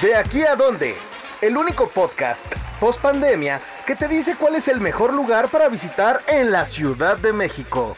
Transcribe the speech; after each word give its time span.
De 0.00 0.14
aquí 0.14 0.42
a 0.44 0.54
dónde, 0.54 0.94
el 1.42 1.56
único 1.56 1.88
podcast 1.88 2.46
post 2.78 3.00
pandemia 3.00 3.60
que 3.84 3.96
te 3.96 4.06
dice 4.06 4.36
cuál 4.36 4.54
es 4.54 4.68
el 4.68 4.78
mejor 4.78 5.12
lugar 5.12 5.48
para 5.48 5.68
visitar 5.68 6.20
en 6.28 6.52
la 6.52 6.66
Ciudad 6.66 7.18
de 7.18 7.32
México. 7.32 7.96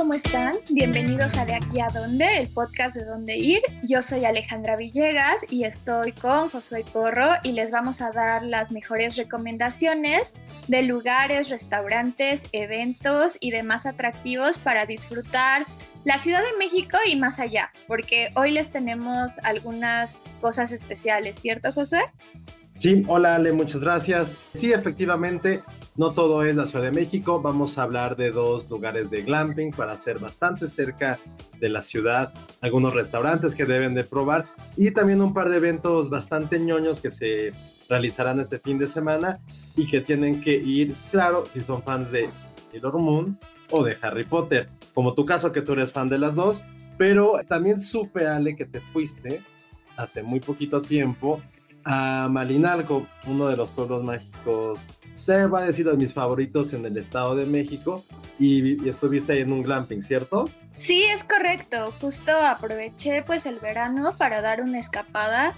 ¿Cómo 0.00 0.14
están? 0.14 0.54
Bienvenidos 0.70 1.36
a 1.36 1.44
De 1.44 1.52
aquí 1.52 1.78
a 1.78 1.90
dónde, 1.90 2.38
el 2.38 2.48
podcast 2.48 2.96
de 2.96 3.04
dónde 3.04 3.36
ir. 3.36 3.60
Yo 3.82 4.00
soy 4.00 4.24
Alejandra 4.24 4.74
Villegas 4.74 5.42
y 5.50 5.64
estoy 5.64 6.12
con 6.12 6.48
Josué 6.48 6.86
Corro 6.90 7.28
y 7.42 7.52
les 7.52 7.70
vamos 7.70 8.00
a 8.00 8.10
dar 8.10 8.42
las 8.42 8.72
mejores 8.72 9.18
recomendaciones 9.18 10.32
de 10.68 10.84
lugares, 10.84 11.50
restaurantes, 11.50 12.44
eventos 12.52 13.36
y 13.40 13.50
demás 13.50 13.84
atractivos 13.84 14.58
para 14.58 14.86
disfrutar 14.86 15.66
la 16.04 16.16
Ciudad 16.16 16.40
de 16.40 16.56
México 16.58 16.96
y 17.06 17.16
más 17.16 17.38
allá, 17.38 17.70
porque 17.86 18.30
hoy 18.36 18.52
les 18.52 18.70
tenemos 18.70 19.32
algunas 19.42 20.22
cosas 20.40 20.72
especiales, 20.72 21.36
¿cierto 21.40 21.74
José? 21.74 22.00
Sí, 22.78 23.04
hola 23.06 23.34
Ale, 23.34 23.52
muchas 23.52 23.82
gracias. 23.82 24.38
Sí, 24.54 24.72
efectivamente, 24.72 25.62
no 25.96 26.12
todo 26.12 26.44
es 26.44 26.56
la 26.56 26.66
Ciudad 26.66 26.86
de 26.86 26.92
México, 26.92 27.40
vamos 27.40 27.78
a 27.78 27.82
hablar 27.82 28.16
de 28.16 28.30
dos 28.30 28.68
lugares 28.70 29.10
de 29.10 29.22
glamping 29.22 29.72
para 29.72 29.96
ser 29.96 30.18
bastante 30.18 30.66
cerca 30.66 31.18
de 31.58 31.68
la 31.68 31.82
ciudad, 31.82 32.32
algunos 32.60 32.94
restaurantes 32.94 33.54
que 33.54 33.66
deben 33.66 33.94
de 33.94 34.04
probar 34.04 34.46
y 34.76 34.92
también 34.92 35.20
un 35.20 35.34
par 35.34 35.48
de 35.48 35.56
eventos 35.56 36.08
bastante 36.08 36.58
ñoños 36.58 37.00
que 37.00 37.10
se 37.10 37.52
realizarán 37.88 38.40
este 38.40 38.58
fin 38.58 38.78
de 38.78 38.86
semana 38.86 39.40
y 39.76 39.88
que 39.88 40.00
tienen 40.00 40.40
que 40.40 40.54
ir, 40.54 40.94
claro, 41.10 41.44
si 41.52 41.60
son 41.60 41.82
fans 41.82 42.10
de 42.10 42.28
Sailor 42.70 42.98
Moon 42.98 43.38
o 43.70 43.82
de 43.82 43.96
Harry 44.00 44.24
Potter, 44.24 44.68
como 44.94 45.14
tu 45.14 45.24
caso 45.24 45.52
que 45.52 45.62
tú 45.62 45.72
eres 45.72 45.92
fan 45.92 46.08
de 46.08 46.18
las 46.18 46.36
dos, 46.36 46.64
pero 46.96 47.34
también 47.48 47.80
supe, 47.80 48.26
Ale, 48.26 48.54
que 48.56 48.66
te 48.66 48.80
fuiste 48.80 49.42
hace 49.96 50.22
muy 50.22 50.40
poquito 50.40 50.80
tiempo 50.80 51.42
a 51.84 52.28
Malinalco, 52.30 53.06
uno 53.26 53.48
de 53.48 53.56
los 53.56 53.70
pueblos 53.70 54.04
mágicos 54.04 54.86
te 55.24 55.46
va 55.46 55.60
a 55.60 55.64
decir 55.64 55.86
de 55.86 55.96
mis 55.96 56.12
favoritos 56.12 56.72
en 56.72 56.84
el 56.86 56.96
Estado 56.96 57.34
de 57.34 57.46
México 57.46 58.04
y, 58.38 58.88
estuviste 58.88 59.38
en 59.40 59.52
un 59.52 59.62
glamping, 59.62 60.02
¿cierto? 60.02 60.48
Sí, 60.76 61.04
es 61.04 61.24
correcto. 61.24 61.92
Justo 62.00 62.32
aproveché 62.32 63.22
pues 63.22 63.46
el 63.46 63.58
verano 63.58 64.14
para 64.16 64.40
dar 64.40 64.62
una 64.62 64.78
escapada. 64.78 65.54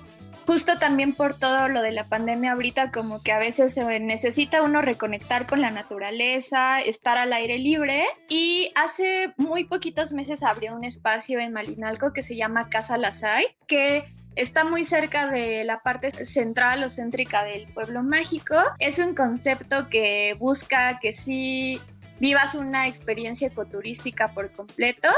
Justo 0.47 0.77
también 0.79 1.15
por 1.15 1.35
todo 1.35 1.69
lo 1.69 1.83
de 1.83 1.93
la 1.93 2.09
pandemia 2.09 2.53
ahorita, 2.53 2.91
como 2.91 3.23
que 3.23 3.31
a 3.31 3.39
veces 3.39 3.73
se 3.73 4.01
necesita 4.01 4.63
uno 4.63 4.83
reconectar 4.83 5.47
con 5.47 5.61
la 5.61 5.71
naturaleza, 5.71 6.81
estar 6.81 7.17
al 7.17 7.33
aire 7.33 7.59
libre. 7.59 8.05
Y 8.29 8.73
hace 8.75 9.33
muy 9.37 9.65
poquitos 9.65 10.11
meses 10.11 10.43
abrió 10.43 10.75
un 10.75 10.83
espacio 10.83 11.39
en 11.39 11.53
Malinalco 11.53 12.13
que 12.13 12.23
se 12.23 12.35
llama 12.35 12.69
Casa 12.69 12.99
Lasay, 12.99 13.47
que 13.69 14.05
Está 14.35 14.65
muy 14.65 14.85
cerca 14.85 15.27
de 15.27 15.63
la 15.65 15.83
parte 15.83 16.25
central 16.25 16.83
o 16.85 16.89
céntrica 16.89 17.45
del 17.45 17.67
pueblo 17.73 18.03
mágico. 18.03 18.55
Es 18.79 18.99
un 18.99 19.15
concepto 19.15 19.89
que 19.89 20.35
busca 20.39 20.99
que 21.01 21.13
sí 21.13 21.81
vivas 22.19 22.55
una 22.55 22.87
experiencia 22.87 23.49
ecoturística 23.49 24.33
por 24.33 24.53
completo. 24.53 25.09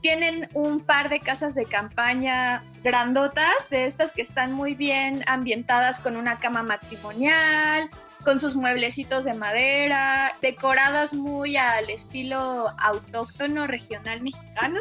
Tienen 0.00 0.48
un 0.54 0.80
par 0.80 1.08
de 1.08 1.20
casas 1.20 1.54
de 1.54 1.66
campaña 1.66 2.64
grandotas, 2.82 3.68
de 3.70 3.86
estas 3.86 4.12
que 4.12 4.22
están 4.22 4.52
muy 4.52 4.74
bien 4.74 5.22
ambientadas 5.26 6.00
con 6.00 6.16
una 6.16 6.40
cama 6.40 6.62
matrimonial, 6.62 7.88
con 8.24 8.40
sus 8.40 8.56
mueblecitos 8.56 9.24
de 9.24 9.34
madera, 9.34 10.36
decoradas 10.42 11.14
muy 11.14 11.56
al 11.56 11.88
estilo 11.90 12.68
autóctono 12.78 13.66
regional 13.66 14.20
mexicano. 14.22 14.80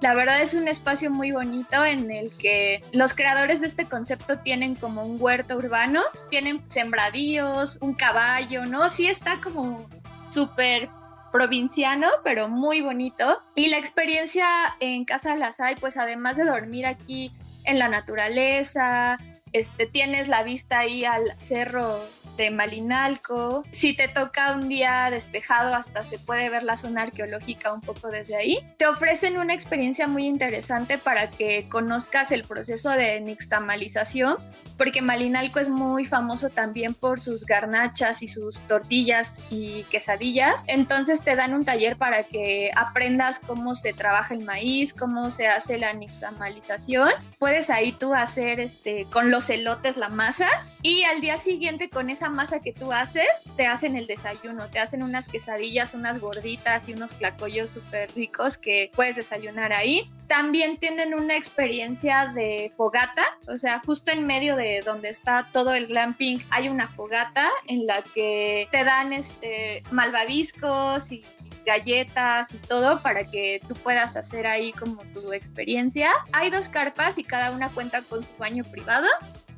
La 0.00 0.14
verdad 0.14 0.40
es 0.40 0.54
un 0.54 0.66
espacio 0.66 1.10
muy 1.10 1.30
bonito 1.30 1.84
en 1.84 2.10
el 2.10 2.32
que 2.32 2.82
los 2.92 3.12
creadores 3.12 3.60
de 3.60 3.66
este 3.66 3.84
concepto 3.84 4.38
tienen 4.38 4.74
como 4.74 5.04
un 5.04 5.20
huerto 5.20 5.56
urbano, 5.56 6.00
tienen 6.30 6.62
sembradíos, 6.68 7.78
un 7.82 7.92
caballo, 7.92 8.64
¿no? 8.64 8.88
Sí 8.88 9.08
está 9.08 9.36
como 9.42 9.88
súper 10.30 10.88
provinciano, 11.32 12.08
pero 12.24 12.48
muy 12.48 12.80
bonito. 12.80 13.42
Y 13.54 13.68
la 13.68 13.76
experiencia 13.76 14.46
en 14.80 15.04
Casa 15.04 15.36
Lasay, 15.36 15.76
pues 15.76 15.98
además 15.98 16.36
de 16.36 16.44
dormir 16.44 16.86
aquí 16.86 17.30
en 17.64 17.78
la 17.78 17.88
naturaleza, 17.88 19.18
este, 19.52 19.86
tienes 19.86 20.28
la 20.28 20.42
vista 20.42 20.78
ahí 20.78 21.04
al 21.04 21.38
cerro 21.38 22.04
Malinalco. 22.48 23.64
Si 23.70 23.92
te 23.94 24.08
toca 24.08 24.54
un 24.54 24.70
día 24.70 25.10
despejado, 25.10 25.74
hasta 25.74 26.02
se 26.04 26.18
puede 26.18 26.48
ver 26.48 26.62
la 26.62 26.78
zona 26.78 27.02
arqueológica 27.02 27.74
un 27.74 27.82
poco 27.82 28.08
desde 28.08 28.36
ahí. 28.36 28.58
Te 28.78 28.86
ofrecen 28.86 29.36
una 29.38 29.52
experiencia 29.52 30.08
muy 30.08 30.26
interesante 30.26 30.96
para 30.96 31.30
que 31.30 31.68
conozcas 31.68 32.32
el 32.32 32.44
proceso 32.44 32.90
de 32.90 33.20
nixtamalización, 33.20 34.38
porque 34.78 35.02
Malinalco 35.02 35.58
es 35.58 35.68
muy 35.68 36.06
famoso 36.06 36.48
también 36.48 36.94
por 36.94 37.20
sus 37.20 37.44
garnachas 37.44 38.22
y 38.22 38.28
sus 38.28 38.60
tortillas 38.66 39.42
y 39.50 39.82
quesadillas. 39.90 40.64
Entonces 40.66 41.22
te 41.22 41.36
dan 41.36 41.52
un 41.52 41.64
taller 41.66 41.96
para 41.96 42.22
que 42.22 42.70
aprendas 42.74 43.40
cómo 43.40 43.74
se 43.74 43.92
trabaja 43.92 44.32
el 44.32 44.44
maíz, 44.44 44.94
cómo 44.94 45.30
se 45.30 45.48
hace 45.48 45.76
la 45.76 45.92
nixtamalización. 45.92 47.10
Puedes 47.38 47.68
ahí 47.68 47.92
tú 47.92 48.14
hacer 48.14 48.60
este, 48.60 49.06
con 49.10 49.30
los 49.30 49.50
elotes 49.50 49.96
la 49.96 50.08
masa 50.08 50.46
y 50.82 51.02
al 51.04 51.20
día 51.20 51.36
siguiente 51.36 51.90
con 51.90 52.10
esa 52.10 52.30
masa 52.30 52.60
que 52.60 52.72
tú 52.72 52.92
haces, 52.92 53.28
te 53.56 53.66
hacen 53.66 53.96
el 53.96 54.06
desayuno, 54.06 54.68
te 54.70 54.78
hacen 54.78 55.02
unas 55.02 55.28
quesadillas, 55.28 55.94
unas 55.94 56.20
gorditas 56.20 56.88
y 56.88 56.94
unos 56.94 57.12
clacollos 57.12 57.70
súper 57.70 58.10
ricos 58.14 58.56
que 58.56 58.90
puedes 58.94 59.16
desayunar 59.16 59.72
ahí. 59.72 60.10
También 60.26 60.78
tienen 60.78 61.12
una 61.12 61.36
experiencia 61.36 62.32
de 62.34 62.72
fogata, 62.76 63.24
o 63.46 63.58
sea, 63.58 63.80
justo 63.84 64.10
en 64.12 64.26
medio 64.26 64.56
de 64.56 64.80
donde 64.82 65.10
está 65.10 65.48
todo 65.52 65.74
el 65.74 65.86
glamping 65.86 66.42
hay 66.50 66.68
una 66.68 66.88
fogata 66.88 67.48
en 67.66 67.86
la 67.86 68.02
que 68.02 68.68
te 68.70 68.84
dan 68.84 69.12
este 69.12 69.82
malvaviscos 69.90 71.12
y 71.12 71.24
galletas 71.66 72.54
y 72.54 72.58
todo 72.58 73.00
para 73.02 73.24
que 73.24 73.60
tú 73.68 73.74
puedas 73.74 74.16
hacer 74.16 74.46
ahí 74.46 74.72
como 74.72 75.02
tu 75.12 75.32
experiencia. 75.32 76.10
Hay 76.32 76.50
dos 76.50 76.68
carpas 76.68 77.18
y 77.18 77.24
cada 77.24 77.50
una 77.50 77.68
cuenta 77.68 78.02
con 78.02 78.24
su 78.24 78.32
baño 78.38 78.64
privado 78.64 79.06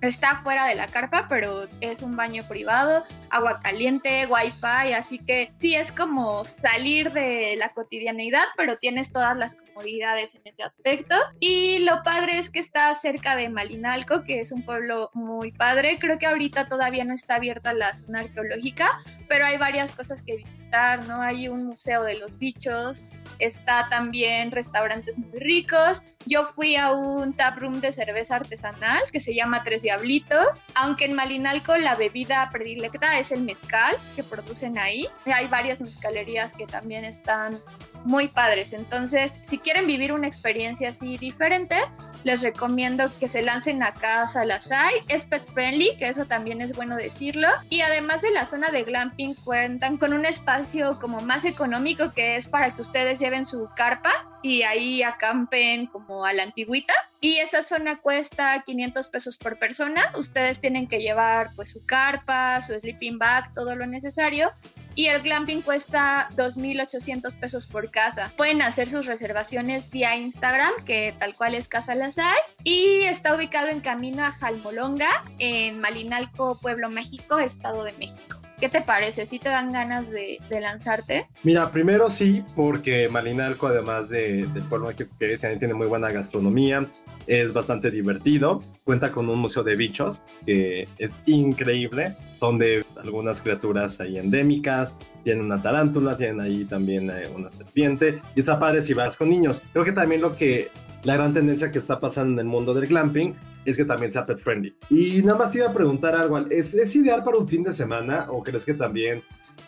está 0.02 0.36
fuera 0.42 0.66
de 0.66 0.74
la 0.74 0.88
carpa, 0.88 1.26
pero 1.28 1.68
es 1.80 2.02
un 2.02 2.16
baño 2.16 2.44
privado, 2.48 3.04
agua 3.30 3.60
caliente, 3.60 4.26
wifi, 4.26 4.92
así 4.94 5.18
que 5.18 5.52
sí 5.58 5.74
es 5.74 5.92
como 5.92 6.44
salir 6.44 7.12
de 7.12 7.54
la 7.56 7.70
cotidianeidad, 7.70 8.44
pero 8.56 8.76
tienes 8.76 9.12
todas 9.12 9.36
las 9.36 9.56
comodidades 9.72 10.34
en 10.34 10.42
ese 10.44 10.62
aspecto. 10.62 11.14
Y 11.40 11.78
lo 11.80 12.02
padre 12.02 12.38
es 12.38 12.50
que 12.50 12.60
está 12.60 12.92
cerca 12.94 13.36
de 13.36 13.48
Malinalco, 13.48 14.24
que 14.24 14.40
es 14.40 14.52
un 14.52 14.64
pueblo 14.64 15.10
muy 15.14 15.52
padre. 15.52 15.98
Creo 15.98 16.18
que 16.18 16.26
ahorita 16.26 16.68
todavía 16.68 17.04
no 17.04 17.14
está 17.14 17.36
abierta 17.36 17.72
la 17.72 17.92
zona 17.94 18.20
arqueológica, 18.20 19.00
pero 19.28 19.46
hay 19.46 19.58
varias 19.58 19.92
cosas 19.92 20.22
que 20.22 20.36
visitar, 20.36 21.06
¿no? 21.06 21.22
Hay 21.22 21.48
un 21.48 21.66
museo 21.66 22.02
de 22.02 22.18
los 22.18 22.38
bichos, 22.38 23.02
está 23.38 23.88
también 23.88 24.50
restaurantes 24.50 25.18
muy 25.18 25.38
ricos. 25.38 26.02
Yo 26.26 26.44
fui 26.44 26.76
a 26.76 26.92
un 26.92 27.34
tap 27.34 27.58
room 27.58 27.80
de 27.80 27.92
cerveza 27.92 28.36
artesanal 28.36 29.02
que 29.10 29.20
se 29.20 29.34
llama 29.34 29.62
Tres 29.62 29.82
Diablitos, 29.82 30.62
aunque 30.74 31.06
en 31.06 31.14
Malinalco 31.14 31.76
la 31.76 31.96
bebida 31.96 32.48
predilecta 32.52 33.18
es 33.18 33.32
el 33.32 33.42
mezcal 33.42 33.96
que 34.14 34.22
producen 34.22 34.78
ahí. 34.78 35.08
Hay 35.26 35.48
varias 35.48 35.80
mezcalerías 35.80 36.52
que 36.52 36.66
también 36.66 37.04
están 37.04 37.58
muy 38.04 38.28
padres. 38.28 38.72
Entonces, 38.72 39.38
si 39.46 39.58
quieren 39.62 39.86
vivir 39.86 40.12
una 40.12 40.26
experiencia 40.26 40.90
así 40.90 41.18
diferente, 41.18 41.76
les 42.24 42.42
recomiendo 42.42 43.10
que 43.18 43.28
se 43.28 43.42
lancen 43.42 43.82
a 43.82 43.94
casa 43.94 44.44
las 44.44 44.70
hay. 44.70 44.94
Es 45.08 45.24
pet 45.24 45.44
friendly, 45.52 45.96
que 45.96 46.08
eso 46.08 46.26
también 46.26 46.60
es 46.60 46.74
bueno 46.74 46.96
decirlo. 46.96 47.48
Y 47.68 47.80
además 47.80 48.22
de 48.22 48.30
la 48.30 48.44
zona 48.44 48.70
de 48.70 48.84
glamping, 48.84 49.34
cuentan 49.34 49.96
con 49.96 50.12
un 50.12 50.24
espacio 50.24 50.98
como 51.00 51.20
más 51.20 51.44
económico 51.44 52.12
que 52.12 52.36
es 52.36 52.46
para 52.46 52.70
que 52.74 52.80
ustedes 52.80 53.18
lleven 53.18 53.44
su 53.44 53.68
carpa 53.74 54.12
y 54.42 54.62
ahí 54.62 55.02
acampen 55.02 55.86
como 55.86 56.24
a 56.24 56.32
la 56.32 56.44
antigüita. 56.44 56.94
Y 57.20 57.38
esa 57.38 57.62
zona 57.62 58.00
cuesta 58.00 58.62
500 58.64 59.08
pesos 59.08 59.38
por 59.38 59.58
persona. 59.58 60.12
Ustedes 60.16 60.60
tienen 60.60 60.88
que 60.88 60.98
llevar 60.98 61.50
pues 61.56 61.70
su 61.70 61.84
carpa, 61.84 62.60
su 62.60 62.78
sleeping 62.78 63.18
bag, 63.18 63.52
todo 63.54 63.74
lo 63.74 63.86
necesario 63.86 64.52
y 64.94 65.06
el 65.06 65.22
glamping 65.22 65.62
cuesta 65.62 66.28
2.800 66.36 67.38
pesos 67.38 67.66
por 67.66 67.90
casa. 67.90 68.32
Pueden 68.36 68.62
hacer 68.62 68.88
sus 68.88 69.06
reservaciones 69.06 69.90
vía 69.90 70.16
Instagram, 70.16 70.84
que 70.84 71.14
tal 71.18 71.34
cual 71.34 71.54
es 71.54 71.68
Casa 71.68 71.94
Lazay, 71.94 72.38
y 72.64 73.02
está 73.02 73.34
ubicado 73.34 73.68
en 73.68 73.80
camino 73.80 74.24
a 74.24 74.32
Jalmolonga, 74.32 75.24
en 75.38 75.80
Malinalco, 75.80 76.58
Pueblo 76.60 76.90
México, 76.90 77.38
Estado 77.38 77.84
de 77.84 77.92
México. 77.94 78.41
¿Qué 78.62 78.68
te 78.68 78.80
parece? 78.80 79.26
¿Sí 79.26 79.40
te 79.40 79.48
dan 79.48 79.72
ganas 79.72 80.08
de, 80.08 80.38
lanzarte? 80.48 81.26
Mira, 81.42 81.72
primero 81.72 82.08
sí, 82.08 82.44
porque 82.54 83.08
Malinalco, 83.08 83.66
además 83.66 84.08
de, 84.08 84.46
del 84.46 84.62
pueblo 84.68 84.88
que 84.94 85.08
es, 85.18 85.40
también 85.40 85.58
tiene 85.58 85.74
muy 85.74 85.88
buena 85.88 86.12
gastronomía, 86.12 86.86
es 87.26 87.52
bastante 87.52 87.90
divertido, 87.90 88.62
cuenta 88.84 89.10
con 89.10 89.28
un 89.28 89.40
museo 89.40 89.64
de 89.64 89.74
bichos 89.74 90.22
que 90.46 90.86
es 90.96 91.18
increíble, 91.26 92.14
son 92.38 92.56
de 92.58 92.86
algunas 93.02 93.42
criaturas 93.42 94.00
ahí 94.00 94.16
endémicas, 94.16 94.96
tienen 95.24 95.44
una 95.44 95.60
tarántula, 95.60 96.16
tienen 96.16 96.40
ahí 96.40 96.64
también 96.64 97.10
eh, 97.10 97.28
una 97.34 97.50
serpiente, 97.50 98.22
y 98.36 98.40
está 98.40 98.60
padre 98.60 98.80
si 98.80 98.94
vas 98.94 99.16
con 99.16 99.28
niños. 99.28 99.60
Creo 99.72 99.84
que 99.84 99.90
también 99.90 100.20
lo 100.20 100.36
que 100.36 100.70
la 101.04 101.14
gran 101.14 101.34
tendencia 101.34 101.70
que 101.72 101.78
está 101.78 101.98
pasando 101.98 102.32
en 102.32 102.46
el 102.46 102.46
mundo 102.46 102.74
del 102.74 102.86
glamping 102.86 103.34
es 103.64 103.76
que 103.76 103.84
también 103.84 104.12
sea 104.12 104.26
pet 104.26 104.38
friendly. 104.38 104.74
Y 104.88 105.22
nada 105.22 105.38
más 105.38 105.54
iba 105.54 105.68
a 105.68 105.72
preguntar 105.72 106.14
algo, 106.14 106.38
¿es, 106.38 106.74
¿es 106.74 106.94
ideal 106.94 107.22
para 107.24 107.38
un 107.38 107.48
fin 107.48 107.62
de 107.62 107.72
semana 107.72 108.26
o 108.28 108.42
crees 108.42 108.64
que 108.64 108.74
también 108.74 109.22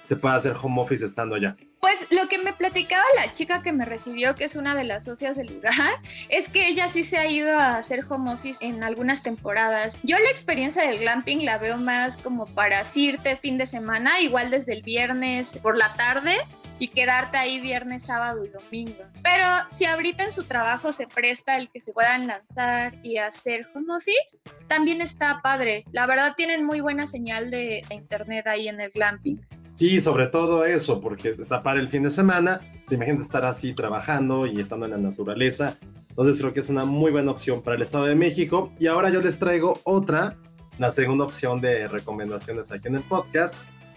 se 0.05 0.17
puede 0.17 0.37
hacer 0.37 0.55
home 0.61 0.81
office 0.81 1.05
estando 1.05 1.35
allá? 1.35 1.57
Pues 1.81 2.07
lo 2.11 2.29
que 2.29 2.39
me 2.39 2.53
platicaba 2.53 3.05
la 3.17 3.33
chica 3.33 3.63
que 3.63 3.73
me 3.73 3.85
recibió, 3.85 4.35
que 4.35 4.45
es 4.45 4.57
una 4.57 4.75
de 4.75 4.85
las 4.85 5.05
socias 5.05 5.37
del 5.37 5.49
lugar, 5.55 5.73
es 6.29 6.49
que 6.49 6.69
ella 6.69 6.89
sí 6.89 7.05
se 7.05 7.19
ha 7.19 7.29
ido 7.29 7.59
a 7.59 7.79
hacer 7.79 8.05
home 8.09 8.33
office 8.33 8.59
en 8.65 8.83
algunas 8.83 9.23
temporadas. 9.23 9.99
Yo 10.03 10.17
la 10.19 10.31
experiencia 10.31 10.87
del 10.87 10.99
glamping 10.99 11.45
la 11.45 11.59
veo 11.59 11.77
más 11.77 12.17
como 12.17 12.47
para 12.47 12.83
irte 12.95 13.37
fin 13.37 13.59
de 13.59 13.67
semana, 13.67 14.21
igual 14.21 14.51
desde 14.51 14.73
el 14.73 14.83
viernes 14.83 15.59
por 15.63 15.77
la 15.77 15.93
tarde 15.95 16.37
y 16.79 16.89
quedarte 16.89 17.37
ahí 17.37 17.61
viernes, 17.61 18.03
sábado 18.03 18.45
y 18.45 18.49
domingo. 18.49 19.05
Pero 19.23 19.45
si 19.75 19.85
ahorita 19.85 20.25
en 20.25 20.33
su 20.33 20.45
trabajo 20.45 20.93
se 20.93 21.07
presta 21.07 21.57
el 21.57 21.71
que 21.71 21.81
se 21.81 21.93
puedan 21.93 22.27
lanzar 22.27 22.95
y 23.03 23.19
hacer 23.19 23.67
home 23.75 23.95
office, 23.95 24.39
también 24.67 25.01
está 25.01 25.41
padre. 25.43 25.85
La 25.93 26.07
verdad 26.07 26.35
tienen 26.37 26.65
muy 26.65 26.81
buena 26.81 27.07
señal 27.07 27.51
de 27.51 27.85
internet 27.91 28.47
ahí 28.47 28.69
en 28.69 28.81
el 28.81 28.91
glamping. 28.91 29.41
Sí, 29.75 30.01
sobre 30.01 30.29
todo 30.29 30.65
eso, 30.65 31.01
porque 31.01 31.35
está 31.39 31.63
para 31.63 31.81
el 31.81 31.89
fin 31.89 32.05
de 32.05 32.11
semana, 32.11 32.61
te 32.89 32.95
imaginas 32.95 33.23
estar 33.23 33.45
así 33.45 33.75
trabajando 33.75 34.47
y 34.47 34.61
estando 34.61 34.87
en 34.87 34.93
la 34.93 34.99
naturaleza. 34.99 35.77
Entonces 36.11 36.39
creo 36.39 36.55
que 36.55 36.61
es 36.61 36.69
una 36.69 36.85
muy 36.85 37.11
buena 37.11 37.33
opción 37.33 37.61
para 37.61 37.75
el 37.75 37.83
Estado 37.83 38.05
de 38.05 38.15
México. 38.15 38.73
Y 38.79 38.87
ahora 38.87 39.11
yo 39.11 39.21
les 39.21 39.41
traigo 39.41 39.81
otra, 39.83 40.37
la 40.79 40.91
segunda 40.91 41.25
opción 41.25 41.61
de 41.61 41.89
recomendaciones 41.89 42.71
aquí 42.71 42.87
en 42.87 42.95
el 42.95 43.03
podcast, 43.03 43.57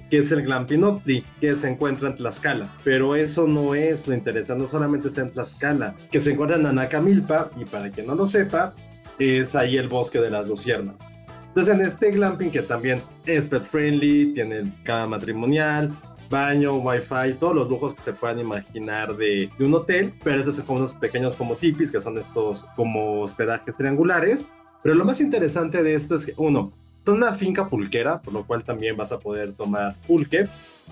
que 0.09 0.19
es 0.19 0.31
el 0.31 0.44
Glampinopti, 0.44 1.24
que 1.39 1.56
se 1.56 1.69
encuentra 1.69 2.09
en 2.09 2.15
Tlaxcala. 2.15 2.69
Pero 2.83 3.15
eso 3.15 3.48
no 3.48 3.75
es 3.75 4.07
lo 4.07 4.13
interesante, 4.13 4.62
no 4.62 4.68
solamente 4.68 5.07
es 5.09 5.18
en 5.18 5.31
Tlaxcala, 5.31 5.95
que 6.12 6.19
se 6.19 6.31
encuentra 6.31 6.57
en 6.57 6.65
Anacamilpa, 6.65 7.51
y 7.59 7.65
para 7.65 7.89
quien 7.89 8.07
no 8.07 8.15
lo 8.15 8.25
sepa, 8.25 8.74
es 9.19 9.56
ahí 9.56 9.77
el 9.77 9.88
bosque 9.88 10.19
de 10.19 10.30
las 10.30 10.48
luciérnagas. 10.48 11.19
Entonces 11.48 11.74
en 11.74 11.81
este 11.81 12.12
glamping 12.12 12.51
que 12.51 12.62
también 12.62 13.01
es 13.25 13.50
pet 13.50 13.65
friendly, 13.65 14.33
tiene 14.33 14.71
cama 14.83 15.18
matrimonial, 15.18 15.92
baño, 16.30 16.77
wifi, 16.77 17.33
todos 17.39 17.56
los 17.56 17.69
lujos 17.69 17.95
que 17.95 18.04
se 18.04 18.13
puedan 18.13 18.39
imaginar 18.39 19.15
de, 19.15 19.50
un 19.59 19.74
hotel, 19.74 20.13
pero 20.24 20.39
estos 20.39 20.56
son 20.56 20.65
unos 20.69 20.94
pequeños 20.94 21.36
como 21.36 21.56
tipis, 21.56 21.92
que 21.92 22.00
son 22.00 22.18
estos 22.18 22.65
como 22.75 23.21
hospedajes 23.21 23.75
triangulares. 23.75 24.48
Pero 24.83 24.95
lo 24.95 25.06
más 25.06 25.19
interesante 25.19 25.81
de 25.81 25.95
esto 25.95 26.15
es 26.15 26.25
que, 26.25 26.33
uno, 26.38 26.71
una 27.13 27.33
finca 27.33 27.69
pulquera, 27.69 28.21
por 28.21 28.33
lo 28.33 28.45
cual 28.45 28.63
también 28.63 28.98
vas 28.98 29.12
a 29.12 29.19
poder 29.19 29.54
tomar 29.54 29.95
pulque. 30.07 30.48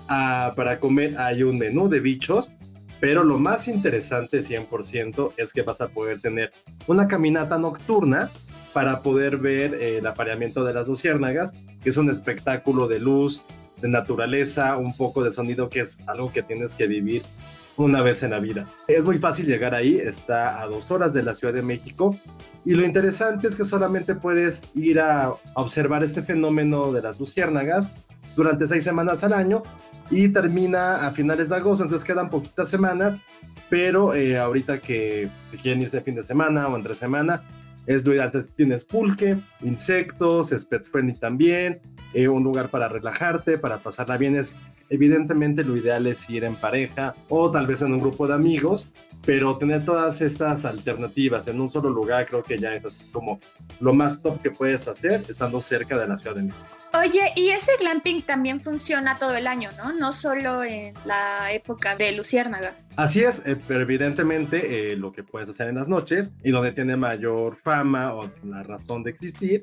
Ah, 0.08 0.52
para 0.56 0.78
comer 0.78 1.18
hay 1.18 1.42
un 1.42 1.58
menú 1.58 1.88
de 1.88 2.00
bichos, 2.00 2.52
pero 3.00 3.24
lo 3.24 3.38
más 3.38 3.68
interesante 3.68 4.40
100% 4.40 5.32
es 5.36 5.52
que 5.52 5.62
vas 5.62 5.80
a 5.80 5.88
poder 5.88 6.20
tener 6.20 6.52
una 6.86 7.08
caminata 7.08 7.58
nocturna 7.58 8.30
para 8.72 9.02
poder 9.02 9.38
ver 9.38 9.74
eh, 9.74 9.98
el 9.98 10.06
apareamiento 10.06 10.64
de 10.64 10.74
las 10.74 10.88
luciérnagas, 10.88 11.54
que 11.82 11.90
es 11.90 11.96
un 11.96 12.10
espectáculo 12.10 12.88
de 12.88 13.00
luz, 13.00 13.44
de 13.80 13.88
naturaleza, 13.88 14.76
un 14.76 14.96
poco 14.96 15.22
de 15.22 15.30
sonido, 15.30 15.68
que 15.68 15.80
es 15.80 15.98
algo 16.06 16.32
que 16.32 16.42
tienes 16.42 16.74
que 16.74 16.86
vivir 16.86 17.22
una 17.76 18.02
vez 18.02 18.22
en 18.22 18.30
la 18.30 18.40
vida. 18.40 18.66
Es 18.88 19.04
muy 19.04 19.18
fácil 19.18 19.46
llegar 19.46 19.74
ahí, 19.74 19.98
está 19.98 20.60
a 20.60 20.66
dos 20.66 20.90
horas 20.90 21.12
de 21.12 21.22
la 21.22 21.34
Ciudad 21.34 21.54
de 21.54 21.62
México 21.62 22.18
y 22.64 22.74
lo 22.74 22.84
interesante 22.84 23.48
es 23.48 23.56
que 23.56 23.64
solamente 23.64 24.14
puedes 24.14 24.64
ir 24.74 25.00
a 25.00 25.34
observar 25.54 26.02
este 26.02 26.22
fenómeno 26.22 26.92
de 26.92 27.02
las 27.02 27.18
luciérnagas 27.18 27.92
durante 28.34 28.66
seis 28.66 28.84
semanas 28.84 29.24
al 29.24 29.32
año 29.32 29.62
y 30.10 30.28
termina 30.28 31.06
a 31.06 31.10
finales 31.10 31.48
de 31.48 31.56
agosto, 31.56 31.84
entonces 31.84 32.06
quedan 32.06 32.30
poquitas 32.30 32.68
semanas, 32.68 33.18
pero 33.68 34.14
eh, 34.14 34.38
ahorita 34.38 34.78
que 34.78 35.28
si 35.50 35.58
quieren 35.58 35.82
irse 35.82 36.00
fin 36.00 36.14
de 36.14 36.22
semana 36.22 36.68
o 36.68 36.76
entre 36.76 36.94
semana, 36.94 37.42
es 37.86 38.04
lo 38.04 38.14
ideal. 38.14 38.32
Tienes 38.56 38.84
pulque, 38.84 39.38
insectos, 39.62 40.52
es 40.52 40.64
pet 40.64 40.84
friendly 40.84 41.14
también, 41.14 41.80
eh, 42.16 42.28
un 42.28 42.42
lugar 42.42 42.70
para 42.70 42.88
relajarte, 42.88 43.58
para 43.58 43.76
pasarla 43.76 44.16
bien. 44.16 44.36
Es, 44.36 44.58
evidentemente 44.88 45.62
lo 45.62 45.76
ideal 45.76 46.06
es 46.06 46.30
ir 46.30 46.44
en 46.44 46.54
pareja 46.54 47.14
o 47.28 47.50
tal 47.50 47.66
vez 47.66 47.82
en 47.82 47.92
un 47.92 48.00
grupo 48.00 48.26
de 48.26 48.32
amigos, 48.32 48.90
pero 49.26 49.58
tener 49.58 49.84
todas 49.84 50.22
estas 50.22 50.64
alternativas 50.64 51.46
en 51.46 51.60
un 51.60 51.68
solo 51.68 51.90
lugar 51.90 52.26
creo 52.26 52.42
que 52.42 52.58
ya 52.58 52.74
es 52.74 52.86
así 52.86 53.04
como 53.12 53.38
lo 53.80 53.92
más 53.92 54.22
top 54.22 54.40
que 54.40 54.50
puedes 54.50 54.88
hacer 54.88 55.24
estando 55.28 55.60
cerca 55.60 55.98
de 55.98 56.08
la 56.08 56.16
Ciudad 56.16 56.36
de 56.36 56.44
México. 56.44 56.66
Oye, 56.94 57.32
y 57.36 57.50
ese 57.50 57.72
glamping 57.78 58.22
también 58.22 58.62
funciona 58.62 59.18
todo 59.18 59.34
el 59.34 59.46
año, 59.46 59.68
¿no? 59.76 59.92
No 59.92 60.10
solo 60.12 60.64
en 60.64 60.94
la 61.04 61.52
época 61.52 61.96
de 61.96 62.12
Luciérnaga. 62.12 62.74
Así 62.96 63.22
es, 63.22 63.42
eh, 63.44 63.58
pero 63.68 63.82
evidentemente 63.82 64.92
eh, 64.92 64.96
lo 64.96 65.12
que 65.12 65.22
puedes 65.22 65.50
hacer 65.50 65.68
en 65.68 65.74
las 65.74 65.88
noches 65.88 66.32
y 66.42 66.50
donde 66.50 66.72
tiene 66.72 66.96
mayor 66.96 67.56
fama 67.56 68.14
o 68.14 68.30
la 68.42 68.62
razón 68.62 69.02
de 69.02 69.10
existir 69.10 69.62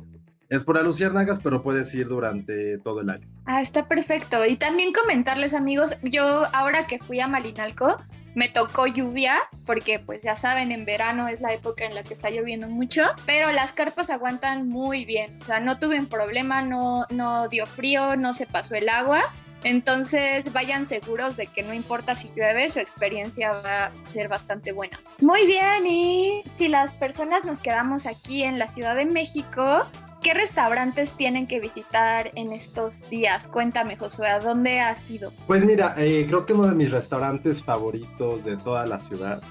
es 0.53 0.63
por 0.63 0.83
luciérnagas, 0.83 1.39
pero 1.39 1.63
puedes 1.63 1.93
ir 1.95 2.07
durante 2.07 2.77
todo 2.79 3.01
el 3.01 3.09
año. 3.09 3.27
Ah, 3.45 3.61
está 3.61 3.87
perfecto. 3.87 4.45
Y 4.45 4.55
también 4.55 4.93
comentarles, 4.93 5.53
amigos, 5.53 5.97
yo 6.03 6.45
ahora 6.53 6.87
que 6.87 6.99
fui 6.99 7.19
a 7.19 7.27
Malinalco, 7.27 7.97
me 8.35 8.49
tocó 8.49 8.87
lluvia, 8.87 9.35
porque 9.65 9.99
pues 9.99 10.21
ya 10.21 10.35
saben, 10.35 10.71
en 10.71 10.85
verano 10.85 11.27
es 11.27 11.41
la 11.41 11.53
época 11.53 11.85
en 11.85 11.95
la 11.95 12.03
que 12.03 12.13
está 12.13 12.29
lloviendo 12.29 12.67
mucho, 12.67 13.03
pero 13.25 13.51
las 13.51 13.73
carpas 13.73 14.09
aguantan 14.09 14.67
muy 14.67 15.05
bien, 15.05 15.37
o 15.43 15.45
sea, 15.45 15.59
no 15.59 15.77
tuve 15.79 15.99
un 15.99 16.07
problema, 16.07 16.61
no, 16.61 17.05
no 17.09 17.47
dio 17.47 17.67
frío, 17.67 18.15
no 18.15 18.33
se 18.33 18.47
pasó 18.47 18.75
el 18.75 18.89
agua. 18.89 19.21
Entonces 19.65 20.51
vayan 20.51 20.85
seguros 20.85 21.37
de 21.37 21.47
que 21.47 21.63
no 21.63 21.73
importa 21.73 22.15
si 22.15 22.29
llueve, 22.35 22.69
su 22.69 22.79
experiencia 22.79 23.53
va 23.53 23.85
a 23.85 23.91
ser 24.03 24.27
bastante 24.27 24.73
buena. 24.73 24.99
Muy 25.21 25.45
bien, 25.45 25.87
y 25.87 26.43
si 26.45 26.67
las 26.67 26.93
personas 26.95 27.45
nos 27.45 27.59
quedamos 27.59 28.05
aquí 28.05 28.43
en 28.43 28.59
la 28.59 28.67
Ciudad 28.67 28.93
de 28.93 29.05
México, 29.05 29.85
¿Qué 30.23 30.33
restaurantes 30.33 31.11
tienen 31.17 31.47
que 31.47 31.59
visitar 31.59 32.31
en 32.35 32.53
estos 32.53 33.09
días? 33.09 33.49
Cuéntame, 33.49 33.97
Josué, 33.97 34.29
¿a 34.29 34.39
dónde 34.39 34.79
has 34.79 35.11
ido? 35.11 35.33
Pues 35.47 35.65
mira, 35.65 35.95
eh, 35.97 36.23
creo 36.25 36.45
que 36.45 36.53
uno 36.53 36.67
de 36.67 36.75
mis 36.75 36.91
restaurantes 36.91 37.61
favoritos 37.61 38.45
de 38.45 38.55
toda 38.55 38.85
la 38.85 38.99
ciudad 38.99 39.41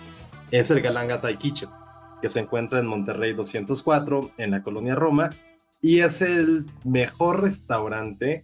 es 0.50 0.70
el 0.70 0.80
Galanga 0.80 1.20
Thai 1.20 1.36
Kitchen, 1.36 1.68
que 2.22 2.30
se 2.30 2.40
encuentra 2.40 2.80
en 2.80 2.86
Monterrey 2.86 3.34
204, 3.34 4.30
en 4.38 4.50
la 4.50 4.62
colonia 4.62 4.94
Roma, 4.94 5.28
y 5.82 6.00
es 6.00 6.22
el 6.22 6.64
mejor 6.84 7.42
restaurante 7.42 8.42